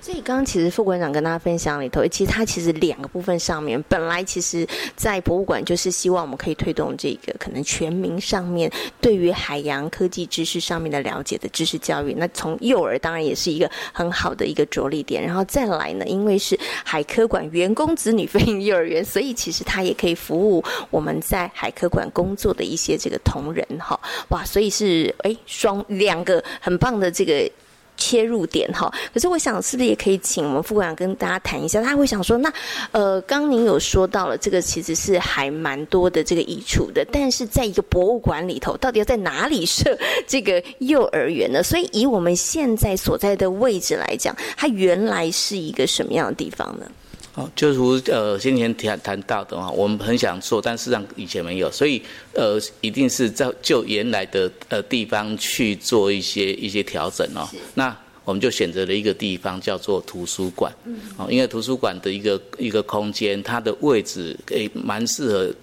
[0.00, 12.14] 所以刚刚其实副馆长跟大家分享里头，其实他其实两个部分上面，本来其实在博物馆就是希望我们可以推动这个可能全民上面对于海洋科技知识上面的了解的知识教育。
[12.14, 24.00] 那从幼儿当然也是一个很好的一个着力点，然后再来呢，因为是海科馆员工子女飞行幼儿园，所以其实它也可以服务我们在海科馆工作的一些这个同仁哈。
[24.30, 27.50] 哇，所以是哎双两个很棒的这个。
[28.00, 31.80] 切入点哈，可是我想是不是也可以请我们副馆长跟大家谈一下？
[31.82, 32.52] 他会想说，那
[32.90, 41.62] 呃，刚您有说到了这个其实是还蛮多的这个益处的，但是在一个博物馆里头，到底要在哪里设这个幼儿园呢？
[41.62, 46.90] 所以以我们现在所在的位置来讲，它原来是一个什么样的地方呢？
[47.40, 52.02] 哦，就如呃先前谈谈到的话，我们很想做，但事实上以前没有，所以
[52.34, 57.48] 呃一定是在就原来的呃地方去做一些一些调整哦。
[57.74, 60.70] 那我们就选择了一个地方叫做图书馆，
[61.16, 65.54] 哦，因为图书馆的一个一个空间，它的位置诶蛮适合。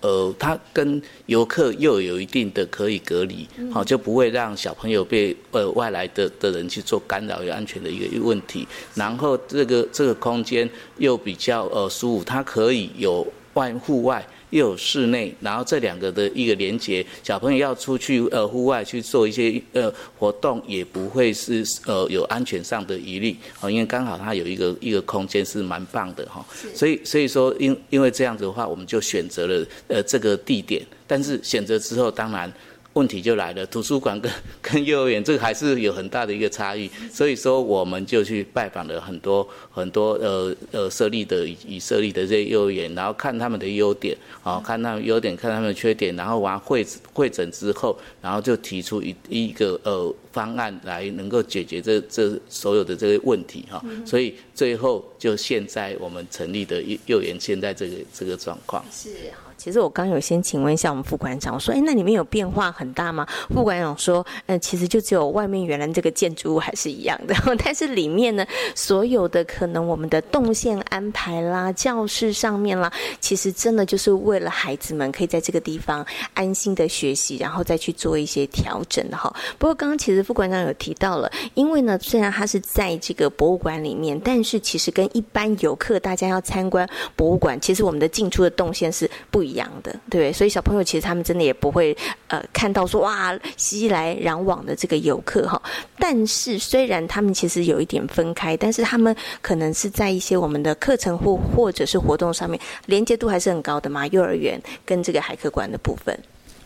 [0.00, 8.66] 呃，它跟游客又有一定的可以隔离，好就不会让小朋友被呃外来的的人去做干扰，有安全的一个问题。
[8.94, 14.24] 然后这个这个空间又比较呃舒服，它可以有外户外。
[14.50, 23.36] 又有室内，然后这两个的一个连接，小朋友要出去呃户外去做一些呃活动，也不会是呃有安全上的疑虑。
[23.60, 32.52] 哦，因为刚好它有一个一个空间是蛮棒的哈，所以所以说因因为这样子的话，我们就选择了呃这个地点，但是选择之后当然。
[32.96, 34.32] 问题就来了，图书馆跟
[34.62, 59.10] 跟幼儿园这个还是有很大的一个差异，所以说我们就去拜访了很多很多呃呃设立的已设立的这些幼儿园，然后看他们的优点，啊，看他们优点，看他们的缺点，然后完会会诊之后，然后就提出一一个呃方案来能够解决这这所有的这个问题哈，所以最后就现在我们成立的幼幼儿园现在这个这个状况是。
[59.56, 63.26] 其实我刚有先请问一下我们副馆长，我说，哎，那里面有变化很大吗？
[63.48, 79.34] 副馆长说，嗯，其实就只有外面原来这个建筑物还是一样的， 但是里面呢，所有的可能我们的动线安排啦、教室上面啦，其实真的就是为了孩子们可以在这个地方安心的学习，然后再去做一些调整的哈。
[79.58, 89.45] 不过刚刚其实副馆长有提到了，因为呢，虽然它是在这个博物馆里面，但是其实跟一般游客大家要参观博物馆，其实我们的进出的动线是不。
[89.45, 91.96] 一一样的，对，所以小朋友其实他们真的也不会
[92.28, 95.62] 呃看到说哇熙来攘往的这个游客哈，
[95.98, 104.06] 但是虽然他们其实有一点分开，但是他们可能是在一些我们的课程或或者是活动上面连接度还是很高的嘛。
[104.08, 106.18] 幼儿园跟这个海客馆的部分，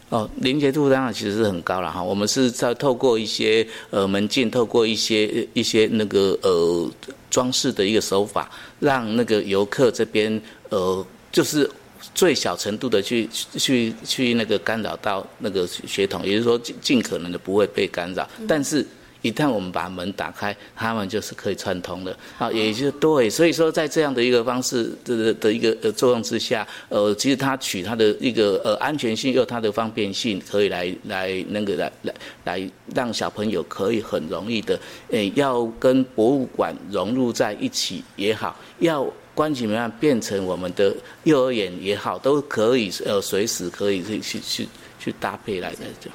[0.08, 2.02] 哦，连接度当然其实是很高了哈。
[2.02, 6.90] 我们是在透过一些呃门禁，透过一些一些那个呃
[7.30, 10.40] 装饰的一个手法，让那个游客这边
[10.70, 11.70] 呃就是。
[12.14, 18.28] 最小程度的去去去那个干扰到那个血统，也就是说尽尽可能的不会被干扰。
[18.48, 18.84] 但是，
[19.22, 22.16] 一旦我们把门打开，他们就是可以串通的。
[22.38, 23.30] 啊，也就对。
[23.30, 34.78] 所以说，在这样的一个方式的的一个呃作用之下，呃，其实它取它的一个呃安全性，又它的方便性，可以来来那个来来来让小朋友可以很容易的，
[35.10, 39.06] 诶，要跟博物馆融入在一起也好，要。
[39.40, 46.10] 关起门来变成我们的幼儿园也好，都可以呃随时可以去去去去搭配来的。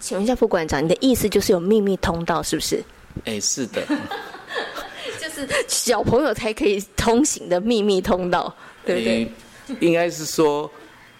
[0.00, 2.82] 请问一下副馆长，你的意思就是有秘密通道是不是？
[3.26, 3.82] 哎，是的，
[5.20, 9.30] 就是小朋友才可以通行的秘密通道，对不对？
[9.80, 10.70] 应该是说。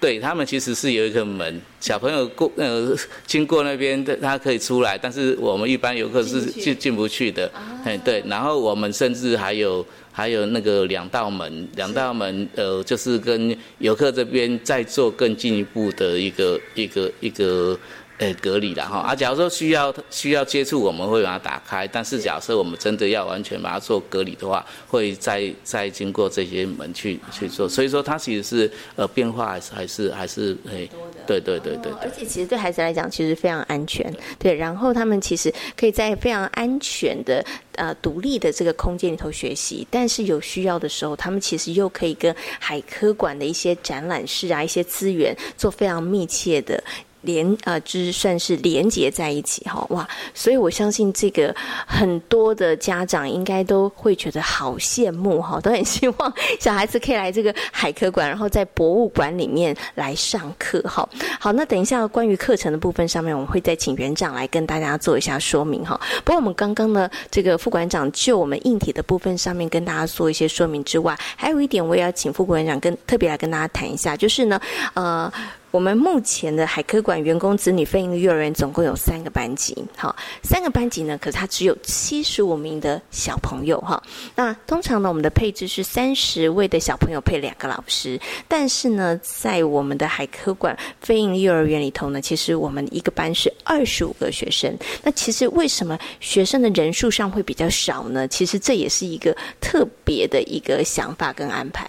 [0.00, 7.52] 对他们其实是有一个门，小朋友过呃经过那边的，他可以出来，但是我们一般游客是进进不去的。
[7.84, 17.78] 哎，对，然后我们甚至还有还有那个两道门，两道门呃就是跟游客这边再做更进一步的一个一个一个
[18.20, 19.16] 呃，隔离了哈啊。
[19.16, 21.88] 假如说需要需要接触，我们会把它打开。
[21.88, 27.66] 但是假设我们真的要完全把它做隔离的话，会再再经过这些门去去做。
[27.66, 30.86] 所以说，它其实是呃变化还是还是还是诶，
[31.26, 31.90] 对对对对。
[32.02, 34.14] 而且其实对孩子来讲，其实非常安全。
[34.38, 37.42] 对，然后他们其实可以在非常安全的
[37.76, 39.86] 呃独立的这个空间里头学习。
[39.90, 46.84] 但是有需要的时候，他们其实又可以跟海科馆的一些展览室啊、一些资源做非常密切的。
[47.22, 51.54] 连啊，就是算是连接在一起哈哇，所以我相信这个
[51.86, 61.08] 很多的家长应该都会觉得好羡慕哈，都很希望小孩子可以来这个海科馆，然后在博物馆里面来上课哈。
[61.38, 66.00] 好，那等一下关于课程的部分上面，我们会再请园长来跟大家做一下说明哈。
[66.24, 74.60] 不过我们刚刚呢，这个副馆长就我们硬体的部分上面跟大家做一些说明之外，还有一点我也要请副馆长跟特别来跟大家谈一下，就是呢，
[74.94, 75.32] 呃。
[75.70, 84.02] 我们目前的海科馆员工子女非营幼儿园总共有三个班级，好，三个班级呢，可是它只有七十五名的小朋友哈。
[84.34, 94.76] 那通常呢，我们的配置是三十位的小朋友配两个老师，但是呢，在我们的海科馆非营幼儿园里头呢，其实我们一个班是二十五个学生。
[95.04, 98.26] 那其实为什么学生的人数上会比较少呢？
[98.26, 101.88] 其实这也是一个特别的一个想法跟安排。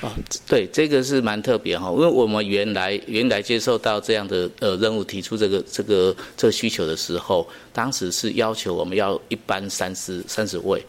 [0.00, 0.10] 哦，
[0.46, 10.80] 对，这个是蛮特别哈，因为我们原来原来接受到这样的呃任务，提出这个这个这个需求的时候，当时是要求我们要一班三十三十位，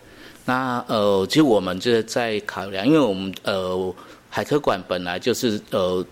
[0.46, 3.96] 那呃，其实我们就是在考量，因为我们呃
[4.30, 6.06] 海科馆本来就是呃。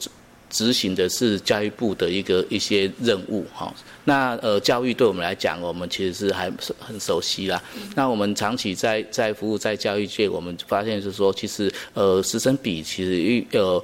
[0.50, 3.74] 执行的是教育部的一个一些任务哈，
[4.06, 7.62] 那呃教育对我们来讲，我们其实是还很熟悉啦。
[7.96, 13.84] 那我们长期在在服务在教育界，我们发现是说，其实呃师生比其实呃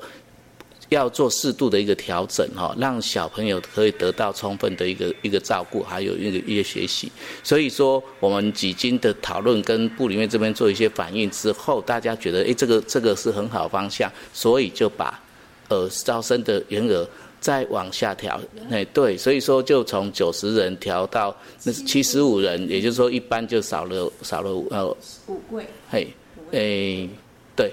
[0.89, 7.11] 要做适度的一个调整哈，让小朋友可以得到充分的一个一个照顾，还有一个一些学习。
[7.43, 15.19] 所以说，我们几经的讨论跟部里面这边做一些反应之后，大家觉得诶这个这个是很好方向，所以就把。
[15.73, 17.07] 呃，招生的员额
[17.39, 24.87] 再往下调，哎，对，所以说就从九十人调到那七十五人，也就是说一般就少了少了呃
[25.25, 26.07] 五位，嘿，
[26.51, 27.09] 哎，
[27.55, 27.71] 对，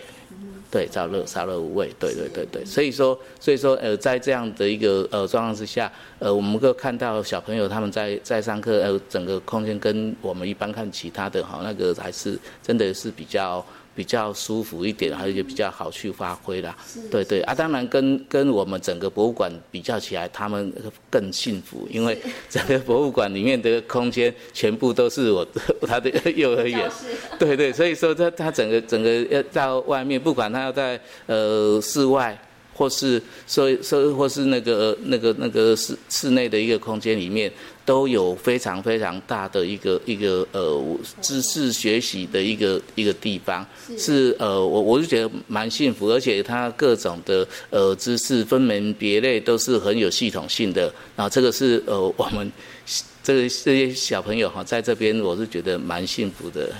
[0.70, 13.64] 对，少了少了五位，对对对对，所以说所以说呃，在这样的一个呃状况之下，呃，我们可看到小朋友他们在在上课，呃，整个空间跟我们一般看其他的哈，那个还是真的是比较。
[13.95, 16.76] 比较舒服一点，而且比较好去发挥啦。
[17.11, 20.72] 对对啊，当然跟跟我们整个博物馆比较起来，他们
[21.11, 22.18] 更幸福，因为
[22.49, 25.47] 整个博物馆里面的空间全部都是我
[25.86, 26.91] 他的幼儿园。
[27.38, 32.38] 对对，所以说他他整个整个要到外面，不管他要在呃室外。
[32.81, 37.53] 或是社社或是那个那个那个室室内的一个空间里面，
[37.85, 40.83] 都有非常非常大的一个一个呃
[41.20, 43.66] 知识学习的一个一个地方，
[43.99, 44.35] 是。
[44.39, 52.51] 呃我我就觉得蛮幸福，而且它各种的呃知识分门别类都是很有系统性的，然后这个是呃我们
[53.22, 56.72] 这个这些小朋友哈在这边我是觉得蛮幸福的。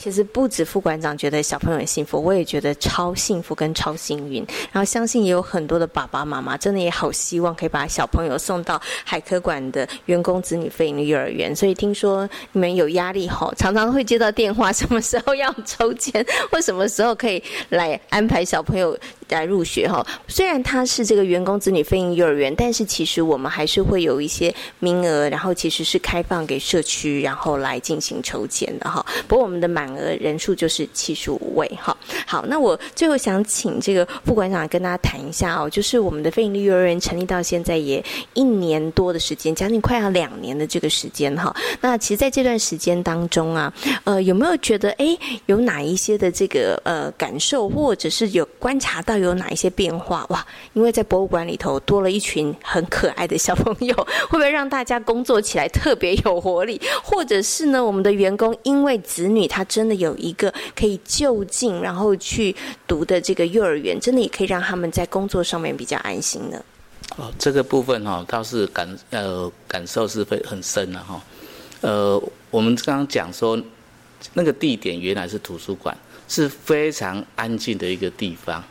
[0.00, 4.42] 其实不止副馆长觉得小朋友很幸福，我也觉得超幸福跟超幸运。
[4.72, 11.54] 然后相信也有很多的爸爸妈妈真的也好希望可以把小朋友送到海科馆的员工子女费的幼儿园。
[11.54, 18.98] 所以听说你们有压力吼，常常会接到电话，什么时候要抽签，或什么时候可以来安排小朋友
[19.34, 20.06] 来入学哈。
[20.28, 29.04] 虽然他是这个员工子女费营幼儿园，但是其实我们还是会有一些名额，然后其实是开放给社区，然后来进行抽签的哈。
[29.26, 38.04] 不过我们的满额人数就是七十五位，哈，好，那我最后想请这个副馆长跟大家谈一下哦，就是我们的非营利幼儿园成立到现在也
[38.34, 41.54] 一年多的时间，将近快要两年的这个时间哈。
[41.80, 43.72] 那其实在这段时间当中啊，
[44.04, 45.16] 呃，有没有觉得哎，
[45.46, 50.44] 有哪一些的这个呃感受，或者是有观察到有哪一些变化哇？
[50.72, 53.94] 因为在博物馆里头多了一群很可爱的小朋友，
[54.28, 56.80] 会不会让大家工作起来特别有活力？
[57.02, 62.54] 或者是呢，我们的员工因为子女他真的有一个可以就近然后去
[62.86, 66.62] 读的这个幼儿园，真的也可以让他们在工作上面比较安心呢。
[67.16, 71.20] 哦，这个部分哈倒是感呃感受是非很深的哈。
[71.80, 73.60] 呃，我们刚刚讲说
[74.34, 75.96] 那个地点原来是图书馆，
[76.28, 78.62] 是非常安静的一个地方，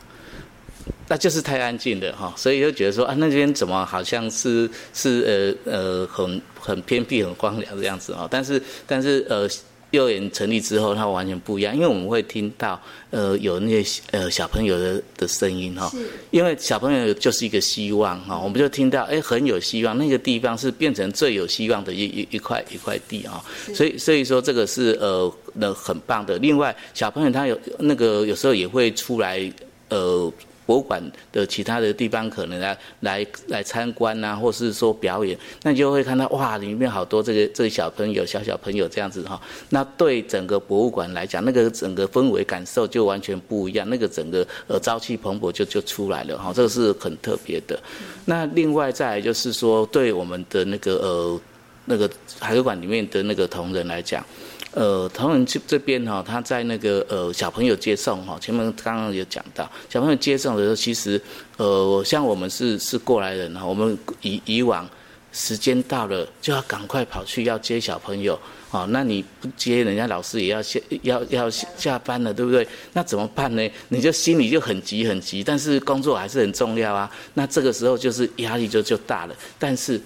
[1.07, 8.27] 那就是太安静的哈，所以就觉得说啊，那边怎么好像是是呃呃很很偏僻、很荒凉的样子啊？
[8.29, 9.49] 但是但是呃。
[9.91, 12.79] 幼儿园成立之后，它完全不一样，因为我们会听到
[13.09, 15.91] 呃有那些呃小朋友的的声音哈，
[16.29, 26.37] 因为小朋友就是一个希望哈，我们就听到哎很有希望，那个地方是变成最有希望的一一一块一块地啊，所以所以说这个是呃那很棒的。
[26.37, 29.51] 另外小朋友他有那个有时候也会出来
[29.89, 30.31] 呃。
[30.69, 31.01] 博物馆
[31.31, 39.41] 的其他的地方可能来来来参观呐，或是说表演，那你就会看到哇，里面好多这个这个小朋友小小朋友这样子哈。
[39.69, 46.53] 那对整个博物馆来讲，那个整个氛围感受就完全不一样，那个整个呃朝气蓬勃就就出来了哈。
[46.53, 47.79] 这个是很特别的。
[48.25, 51.41] 那另外再就是说，对我们的那个呃
[51.85, 52.07] 那个
[52.39, 54.23] 海科馆里面的那个同仁来讲。
[54.71, 61.19] 呃，同仁这这边哈，他在那个呃小朋友接送哈，前面刚刚有讲到，小朋友接送的时候，其实
[61.57, 64.87] 呃像我们是是过来人哈，我们以以往
[65.31, 68.39] 时间到了就要赶快跑去要接小朋友，
[68.69, 72.67] 哦，那你不接，人家老师也要下要要下班了，对不对？
[72.93, 73.71] 那怎么办呢？
[73.87, 77.09] 你就心里就很急很急，但是工作还是很重要啊。
[77.33, 79.99] 那这个时候就是压力就就大了，但是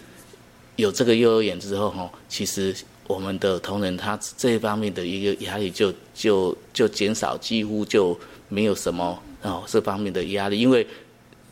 [0.77, 2.73] 有这个幼儿园之后哈，其实。
[3.05, 10.87] 我们的同仁他这一方面的一个压力就就就减少，几乎就没有什么哦这方面的压力，因为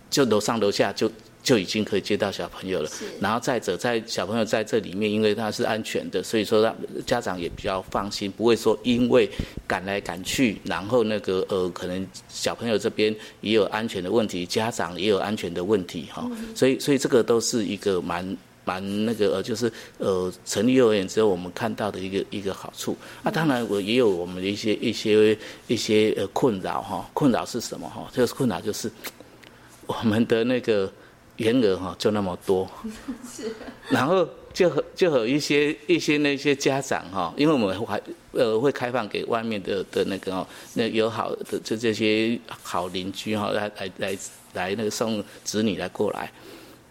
[0.10, 1.12] 就楼上楼下就
[1.44, 2.90] 就已经可以接到小朋友了。
[3.20, 6.74] 然后再者，在小朋友在这里面，因为他是安全的，所以说让
[7.06, 9.30] 家长也比较放心，不会说因为
[9.68, 16.30] 赶来赶去，然后那个呃可能小朋友这边也有安全的问题，家长也有安全的问题哈。
[16.56, 18.38] 所以所以这个都是一个蛮。
[18.64, 22.96] 蛮那个呃，就是呃，成立幼儿园之后，我们看到的一个一个好处。
[23.24, 25.38] 那当然，我也有我们的一些一些
[25.68, 27.10] 一些呃困扰哈。
[27.14, 28.08] 困扰是什么哈？
[28.14, 28.92] 这个困扰就是
[29.88, 30.92] 我们的那个
[31.38, 32.70] 员额哈就那么多，
[33.28, 33.52] 是。
[33.90, 38.00] 然后就和就和一些一些那些家长哈，因为我们还
[38.32, 44.18] 呃会开放给外面的的那个哦，那友好的就这些好邻居哈来来来
[44.54, 46.32] 来那个送子女来过来，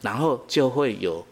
[0.01, 1.25] 然后就会有。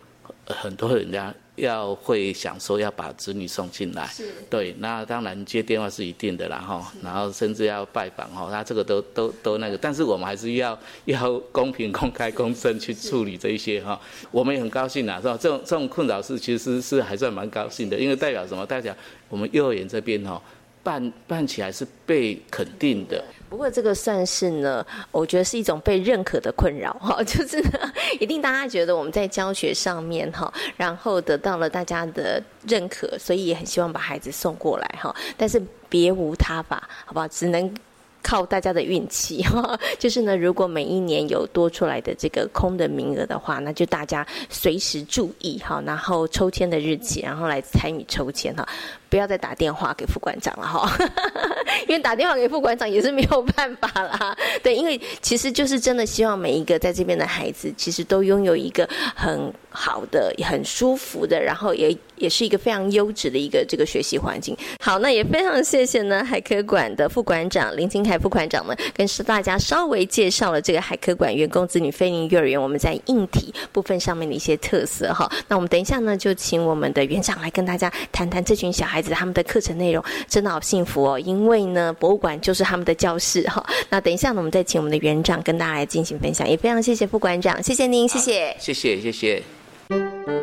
[0.48, 4.08] 很多人家要会想说要把子女送进来，
[4.48, 14.00] 对，那当然接电话是一定的啦哈，然后甚至要拜访哈，那这个都都都那个，但是我们还是要 要公平、公开、公正去处理这一些哈。
[14.30, 15.36] 我们也很高兴啊，是吧？
[15.38, 18.64] 这种这种困扰是其实是还算蛮高兴的，因为代表什么？
[18.64, 18.96] 代表
[19.28, 20.40] 我们幼儿园这边哈
[20.82, 23.22] 办办起来是被肯定的。
[23.48, 37.26] 不过这个算是呢，我觉得是一种被认可的困扰 哈，就是呢， 一定大家觉得我们在教学上面哈，然后得到了大家的认可，所以也很希望把孩子送过来哈，但是别无他法，好不好？
[37.28, 37.74] 只能
[38.22, 39.78] 靠大家的运气 哈。
[39.98, 48.68] 就是呢，如果每一年有多出来的这个空的名额的话，那就大家随时注意哈，然后抽签的日期，然后来参与抽签哈。
[49.08, 50.90] 不要再打电话给副馆长了哈，
[51.88, 54.36] 因为打电话给副馆长也是没有办法啦。
[54.62, 64.54] 对，因为其实就是真的希望每一个在这边的孩子，其实都拥有一个很好的、很舒服的，然后也也是一个非常优质的一个这个学习环境。
[64.80, 75.30] 好，那也非常谢谢呢海科馆的副馆长林金凯副馆长呢，跟大家稍微介绍了这个海科馆员工子女飞行幼儿园我们在硬体部分上面的一些特色哈。
[75.48, 78.97] 那我们等一下呢，就请我们的园长来跟大家谈谈这群小孩。
[78.98, 83.64] 孩子他们的课程内容真的好幸福哦，因为呢，博物馆就是他们的教室哈。
[83.88, 90.37] 那等一下呢，我们再请我们的园长跟大家来进行分享，也非常谢谢副馆长，谢谢您，谢谢，谢谢，谢谢。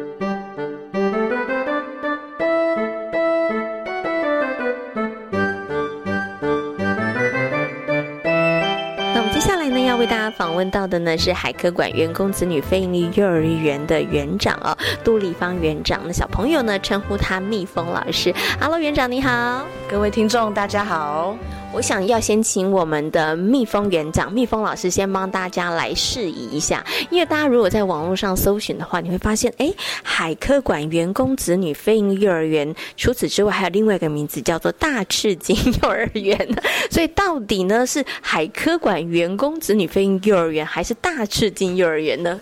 [10.66, 16.01] 问到的呢是海科馆员工子女非营利幼儿园的园长哦，杜丽芳园长。
[16.07, 18.34] 那小朋友呢称呼他蜜蜂老师。
[18.59, 21.38] Hello，园长你好，各位听众大家好。
[21.76, 29.70] 我想要先请我们的蜜蜂园长、蜜蜂老师先帮大家来示意一下，因为大家如果在网络上搜寻的话，你会发现，哎，
[30.02, 35.54] 海科馆员工子女飞营幼儿园，除此之外还有另外一个名字叫做大赤金
[35.84, 36.48] 幼儿园。
[36.90, 42.40] 所以到底呢是海科馆员工子女飞营幼儿园，还是大赤金幼儿园呢？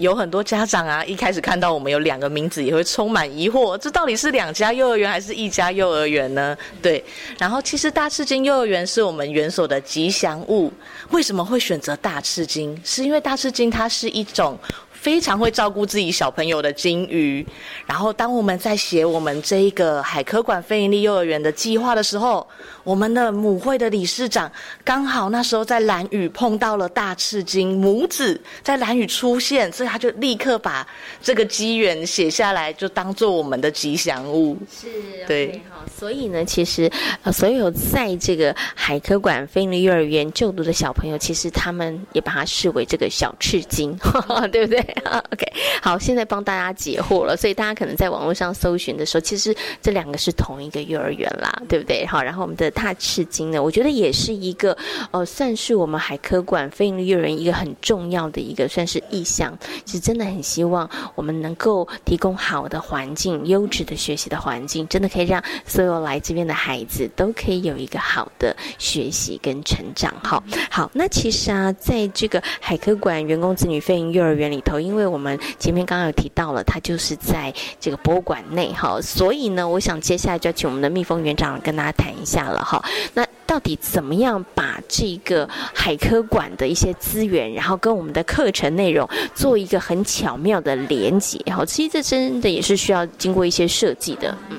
[0.00, 6.56] 有很多家长啊，一开始看到我们有两个名字，也会充满疑惑，这到底是两家幼儿园还是一家幼儿园呢？
[6.80, 7.04] 对，
[7.38, 10.72] 然后其实大赤金幼儿园是我们园所的吉祥物，
[11.10, 12.80] 为什么会选择大赤金？
[12.82, 14.58] 是因为大赤金它是一种。
[15.00, 17.44] 非常会照顾自己小朋友的金鱼。
[17.86, 22.46] 然后，当我们在写我们这一个海科馆非营利幼儿园的计划的时候，
[22.84, 24.50] 我们的母会的理事长
[24.84, 30.86] 刚好那时候在蓝屿碰到了大赤金母子在蓝屿出现，所以他就立刻把
[31.22, 34.58] 这个机缘写下来，就当做我们的吉祥物。
[34.70, 34.88] 是，
[35.26, 36.90] 对，好，所以呢，其实
[37.22, 43.96] 呃，所有在这个海科馆非营利幼儿园就读的小朋友，其实他们也把它视为这个小赤金，
[44.52, 52.06] 对不对？OK，好，现在帮大家解惑了，所以大家可能在网络上搜寻的时候，其实这两个是同一个幼儿园啦，对不对？
[52.06, 54.76] 好，然后我们的大赤金呢，我觉得也是一个
[55.10, 70.12] 呃，算是我们海科馆非营利幼儿园一个很重要的一个算是意向，其实真的很希望我们能够提供好的环境、优质的学习的环境，真的可以让所有来这边的孩子都可以有一个好的学习跟成长。
[70.22, 82.82] 哈，好，那其实啊，在这个海科馆员工子女飞营幼儿园里头，因为我们前面刚刚有提到了，它就是在这个博物馆内哈，所以呢，我想接下来就要请我们的蜜蜂园长跟大家谈一下了哈。
[83.14, 91.38] 那到底怎么样把这个海科馆的一些资源，然后跟我们的课程内容做一个很巧妙的连接？
[91.46, 94.36] 哈，其实这真的也是需要经过一些设计的。
[94.50, 94.58] 嗯，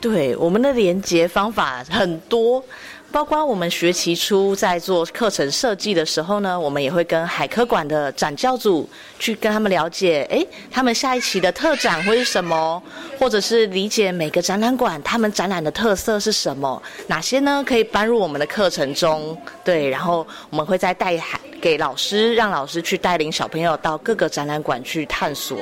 [0.00, 2.62] 对，我们的连接方法很多。
[3.10, 8.88] 包括我们学期初在做课程设计的时候呢，我们也会跟海科馆的展教组
[9.18, 12.80] 去跟他们了解，哎，他们下一期的特展会是什么，
[13.18, 19.36] 或者是理解每个展览馆他们展览的特色是什么，哪些呢可以搬入我们的课程中？
[19.64, 25.58] 对，然后我们会再带海给老师，让老师去带领小朋友到各个展览馆去探索。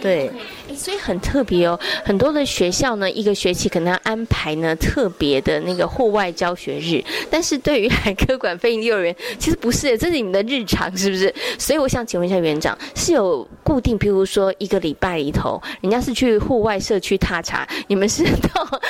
[0.00, 0.30] 对，
[0.74, 1.78] 所以很特别哦。
[2.04, 11.34] 很多的学校呢，一个学期可能要安排呢特别的那个户外教学日，但是对于海科馆飞行幼儿园，其实不是，这是你们的日常，是不是？
[11.58, 18.24] 所以我想请问一下园长，是有固定，譬如说一个礼拜里头，人家是去户外社区踏查，你们是
[18.54, 18.80] 到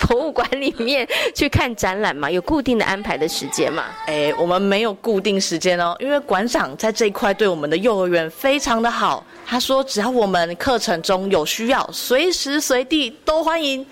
[0.00, 2.30] 博物馆里面去看展览吗？
[2.30, 3.84] 有固定的安排的时间吗？
[4.06, 9.24] 哎，我们没有固定时间哦，因为馆长在这一块对我们的幼儿园非常的好。
[9.46, 13.84] 他说，只要我们课程中有需要，随时随地都欢迎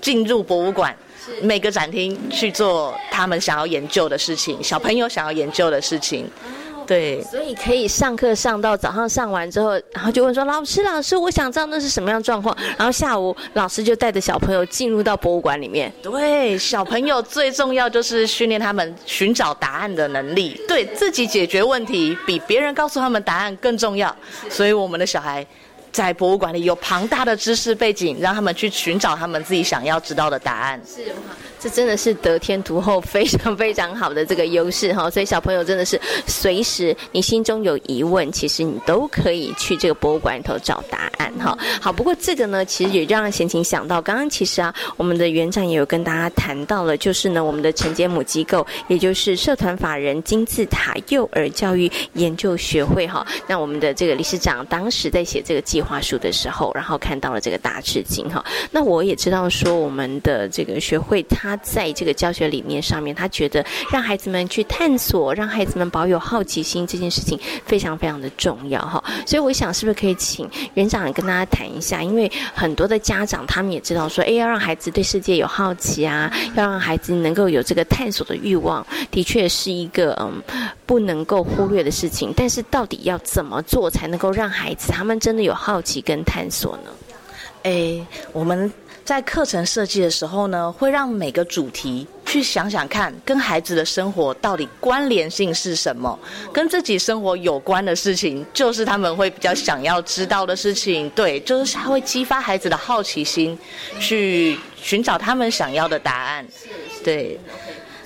[0.00, 0.94] 进入博物馆，
[1.42, 6.30] 每个展厅去做他们想要研究的事情，小朋友想要研究的事情。
[6.88, 15.92] 对，所以可以上课上到早上上完之后，然后就问说：“老师，老师，我想知道那是什么样状况。”然后下午老师就带着小朋友进入到博物馆里面。
[16.02, 24.16] 对，小朋友最重要就是训练他们寻找答案的能力，对自己解决问题比别人告诉他们答案更重要。
[24.48, 25.46] 所以我们的小孩。
[25.90, 30.80] 在博物馆里有庞大的知识背景，让他们去寻找他们自己想要知道的答案。
[30.86, 31.10] 是，
[31.58, 35.10] 这真的是得天独厚，非常非常好的这个优势哈。
[35.10, 41.56] 所以小朋友真的是随时你心中有疑问，其实你都可以去这个博物馆里头找答案哈。
[41.80, 53.26] 好，不过这个呢，其实也让贤琴想到，刚刚其实啊，我们的园长也有跟大家谈到了，就是呢，我们的承接母机构，也就是社团法人金字塔幼儿教育研究学会哈。
[53.46, 58.44] 那我们的这个理事长当时在写这个计划书的时候，然后看到了这个大吃惊哈。
[58.70, 69.02] 那我也知道说，我们的这个学会，他在这个教学理念上面，他觉得让孩子们去探索，让孩子们保有好奇心这件事情非常非常的重要哈。
[69.26, 72.02] 所以我想，是不是可以请园长跟大家谈一下？
[72.02, 80.42] 因为很多的家长他们也知道说，哎，要让孩子对世界有好奇啊，要让孩子能够有这个探索的欲望，的确是一个嗯
[80.84, 82.32] 不能够忽略的事情。
[82.36, 86.90] 但是到底要怎么做才能够让孩子他们真的有好奇跟探索呢？
[87.62, 88.70] 哎，我们
[89.08, 96.18] 在课程设计的时候呢，会让每个主题去想想看，跟孩子的生活到底关联性是什么？
[96.52, 101.08] 跟自己生活有关的事情，就是他们会比较想要知道的事情。
[101.16, 103.58] 对，就是他会激发孩子的好奇心，
[103.98, 106.46] 去寻找他们想要的答案。
[107.02, 107.40] 对。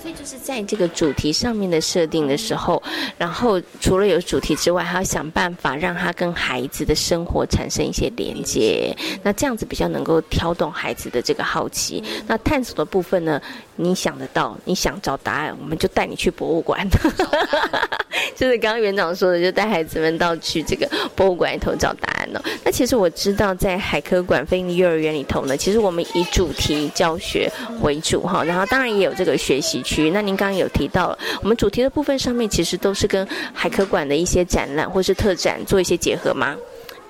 [0.02, 2.82] 所以就是在这个主题上面的设定的时候，
[3.16, 8.92] 然后除了有主题之外，还要想办法让他跟孩子的生活产生一些连接。
[9.22, 12.02] 那这样子比较能够挑动孩子的这个好奇。
[12.26, 13.40] 那探索的部分呢，
[13.76, 16.84] 你想得到，你想找答案，我们就带你去博物馆。
[18.34, 22.40] 就是刚刚园长说的，就带孩子们到去这个博物馆里头找答案哦。
[22.64, 27.50] 那其实我知道，在海科馆飞尼幼儿园里头呢，其实我们以主题教学
[27.80, 29.82] 为主哈，然后当然也有这个学习。
[29.82, 36.56] 区那您刚刚有提到了，我们主题的部分上面其实都是跟海科馆的一些展览或是特展做一些结合吗？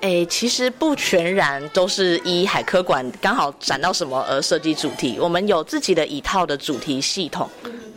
[0.03, 7.49] 诶，其实不全然都是依海科馆刚好展到什么而设计主题，我们有自己的一套的主题系统。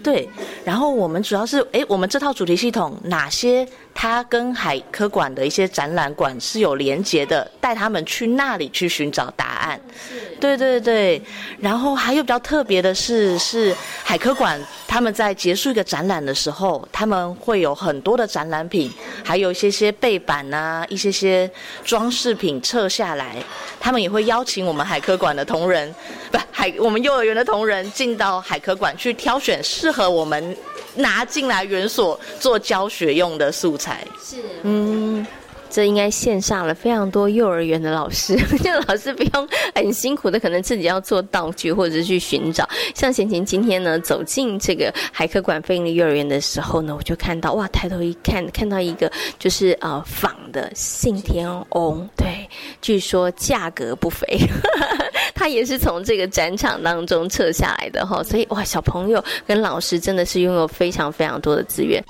[0.05, 0.29] 对，
[0.65, 3.67] 然后我们主要是诶，我们这套主题系统哪些
[3.99, 9.81] 它跟海科馆的一些展览馆是有连结的，带他们去那里去寻找答案。
[10.39, 11.21] 对对对，
[11.59, 13.75] 然后还有比较特别的是，是
[14.05, 18.93] 海科馆他们在结束一个展览的时候，他们会有很多的展览品，
[19.25, 21.51] 还有一些些背板啊，一些些
[21.83, 23.37] 装饰品撤下来，
[23.81, 25.93] 他们也会邀请我们海科馆的同仁，
[26.31, 30.55] 不海我们幼儿园的同仁进到海科馆去挑选适合我们
[30.97, 34.05] 拿进来园所做教学用的素材。
[34.23, 35.27] 是，嗯。
[35.69, 42.67] 这应该线上了非常多幼儿园的老师， 这老师不用很辛苦的，可能自己要做道具或者是去寻找。
[42.95, 52.49] 像贤琴今天呢走进这个海科馆飞利幼儿园的时候呢，我就看到哇，抬头一看，看到一个就是呃仿的信天翁，对，
[52.81, 54.25] 据说价格不菲，
[55.47, 62.03] 他也是从这个展场当中撤下来的哈，所以哇，小朋友跟老师真的是拥有非常非常多的资源。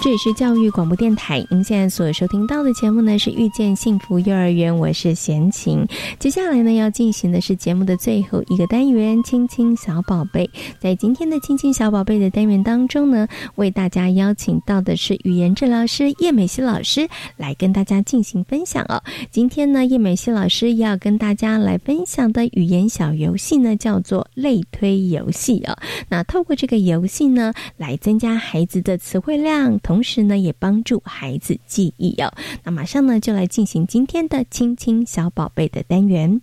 [0.00, 5.84] 这里是教育广播电台，您现在所收听到的节目呢是遇见幸福幼儿园，我是贤琴。
[6.20, 10.48] 接下来呢要进行的是节目的最后一个单元——亲亲小宝贝。
[10.78, 13.26] 在今天的亲亲小宝贝的单元当中呢，
[13.56, 19.02] 为大家邀请到的是语言治疗师叶美熙老师来跟大家进行分享哦。
[19.32, 25.76] 今天呢，叶美熙老师要跟大家来分享的语言小游戏呢，叫做类推游戏哦。
[26.08, 29.76] 那透过这个游戏呢，来增加孩子的词汇量。
[29.88, 32.30] 同时呢，也帮助孩子记忆哦。
[32.62, 36.42] 那马上呢，就来进行今天的亲亲小宝贝的单元。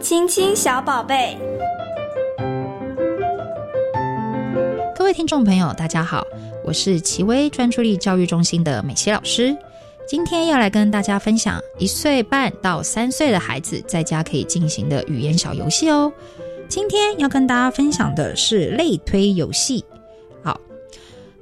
[0.00, 1.38] 亲亲小宝贝，
[4.96, 6.24] 各位听众朋友，大家好，
[6.64, 9.56] 我是奇威专注力教育中心的美琪老师。
[10.08, 16.12] 今天要来跟大家分享一岁半到三岁的孩子在家可以进行的语言小游戏哦。
[16.68, 19.84] 今天要跟大家分享的是类推游戏。
[20.42, 20.60] 好，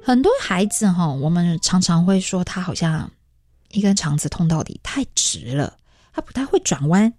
[0.01, 3.09] 很多孩子哈，我们常常会说他好像
[3.69, 5.77] 一根肠子通到底，太直了，
[6.13, 7.13] 他不太会转弯。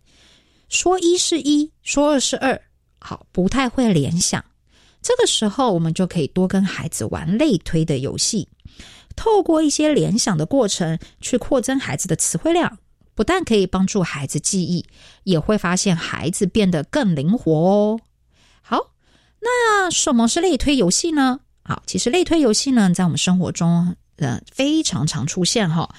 [0.68, 2.60] 说一是一，说二是二，
[3.00, 4.44] 好，不太会联想。
[5.02, 8.48] 这个时候，我们就可以多跟孩子玩类推的游戏，
[9.16, 12.78] 透过一些联想的过程，去扩增孩子的词汇量。
[13.14, 14.84] 不但可以帮助孩子记忆，
[15.22, 18.00] 也会发现孩子变得更灵活哦。
[18.60, 18.92] 好，
[19.40, 21.40] 那什么是类推游戏呢？
[21.62, 25.94] 好，其实类推游戏呢，在我们生活中，呃，非常常出现哈。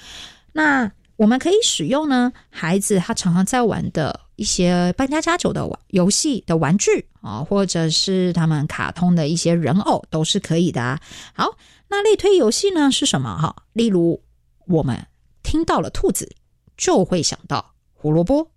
[0.52, 11.00] 那我们可以使用呢，孩子他常常在玩的一些扮家家酒的玩游戏的玩具啊，或者是他们卡通的一些人偶，都是可以的啊。
[11.34, 11.56] 好，
[11.88, 13.36] 那类推游戏呢是什么？
[13.36, 14.22] 哈，例如
[14.66, 15.06] 我们
[15.42, 16.30] 听到了兔子。
[16.76, 18.50] 就会想到胡萝卜，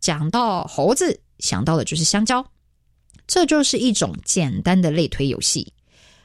[0.00, 2.46] 讲到猴子，想到的就是香蕉，
[3.26, 5.72] 这就是一种简单的类推游戏。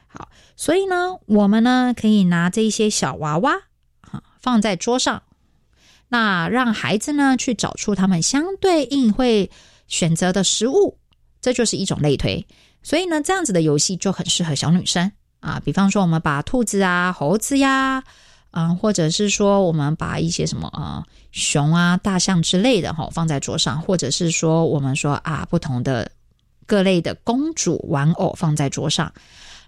[0.07, 3.53] 好，所以呢，我们呢可以拿这些小娃娃
[4.01, 5.23] 啊放在桌上，
[6.09, 9.49] 那让孩子呢去找出他们相对应会
[9.87, 10.99] 选择的食物，
[11.41, 12.45] 这就是一种类推。
[12.83, 15.61] 所以呢，这样子的游戏就很适合小女生啊。
[15.63, 18.03] 比方说，我们把兔子啊、猴子呀。
[18.53, 26.09] 啊或者是说，我们把一些什么啊，熊啊、大象之类的哈放在桌上，或者是说，我们说啊，不同的
[26.67, 29.11] 各类的公主玩偶放在桌上，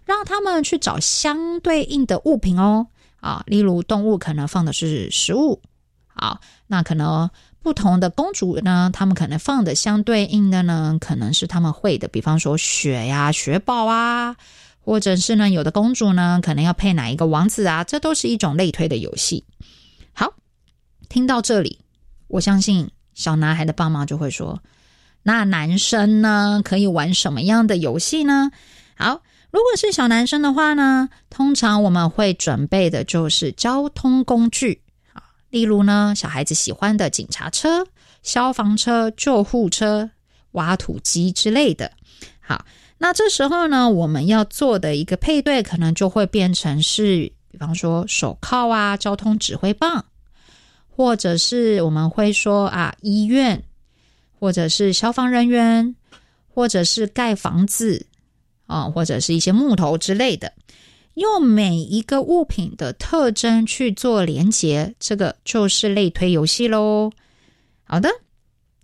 [0.06, 2.86] 让他们去找相对应的物品哦。
[3.20, 5.60] 啊，例如动物可能放的是食物，
[6.06, 7.28] 好，那可能
[7.64, 14.36] 不同的公主呢，他们可能放的相对应的呢，可能是他们会的，比方说雪呀、雪宝啊。
[14.86, 17.84] 或者是呢，有的公主呢，可能要配哪一个王子啊？
[17.84, 19.44] 这都是一种类推的游戏。
[20.14, 20.32] 好，
[21.10, 21.80] 听到这里，
[22.28, 24.62] 我相信小男孩的爸妈就会说
[25.24, 28.52] ：“那男生呢，可以玩什么样的游戏呢？”
[28.96, 34.84] 好，如果是小男生的话呢，通常我们会准备的就是交通工具
[35.14, 37.88] 啊，例如呢，小孩子喜欢的警察车、
[38.22, 40.12] 消防车、救护车、
[40.52, 41.92] 挖土机之类的。
[42.40, 42.64] 好。
[42.98, 50.06] 那这时候呢，我们要做的一个配对，可能就会变成是，比方说手铐啊、交通指挥棒，
[50.89, 53.64] 或者是我们会说啊，医院，
[54.39, 55.96] 或者是消防人员，
[56.48, 58.08] 或者是盖房子
[58.66, 60.54] 啊，或者是一些木头之类的，
[61.16, 67.12] 用每一个物品的特征去做连接，这个就是类推游戏喽。
[67.84, 68.10] 好的，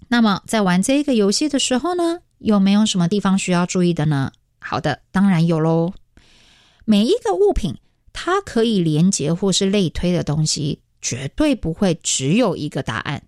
[0.09, 2.19] 那么在玩这一个游戏的时候呢？
[2.41, 4.31] 有没有什么地方需要注意的呢？
[4.59, 5.93] 好的，当然有喽。
[6.85, 7.77] 每一个物品，
[8.13, 13.23] 它可以连接或是类推的东西，绝对不会只有一个答案。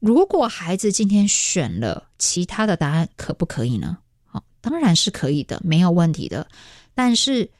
[0.00, 3.98] 如果孩子今天选了其他的答案，可不可以呢？
[4.32, 6.48] 哦当然是可以的，没有问题的。
[6.94, 7.50] 但是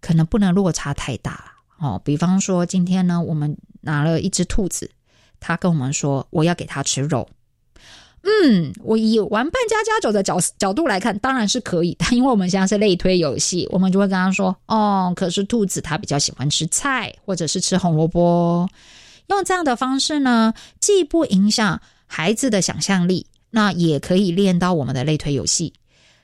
[0.00, 2.00] 可能不能落差太大了哦。
[2.02, 4.90] 比方说，今天呢，我们拿了一只兔子，
[5.38, 7.28] 他跟我们说我要给他吃肉。
[8.22, 18.68] 嗯，我以玩扮家家酒的角角度来看，当然是可以的，因为我们现在是类推游戏，我们就会跟他说：“哦，可是兔子它比较喜欢吃菜，或者是吃红萝卜。”
[19.28, 25.72] 用这样的方式呢，既不影响孩子的想象力，那也可以练到我们的类推游戏。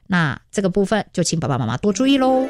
[0.06, 2.46] 那这个部分就请爸爸妈妈多注意喽。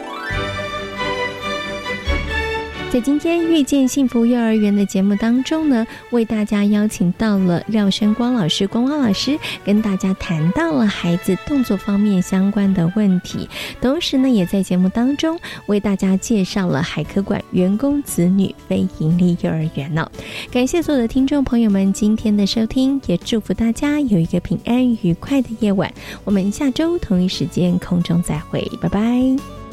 [2.93, 13.47] 在今天遇见幸福幼儿园的节目当中呢，为大家邀请到了廖生光老师，光光老师跟大家谈到了孩子动作方面相关的问题，
[13.82, 20.11] 同时呢，也在节目当中为大家介绍了海科馆员工子女非盈利幼儿园呢。
[20.51, 25.93] 感谢所有的听众朋友们今天的收听，也祝福大家有一个平安愉快的夜晚。
[26.24, 29.65] 我们下周同一时间空中再会，拜拜。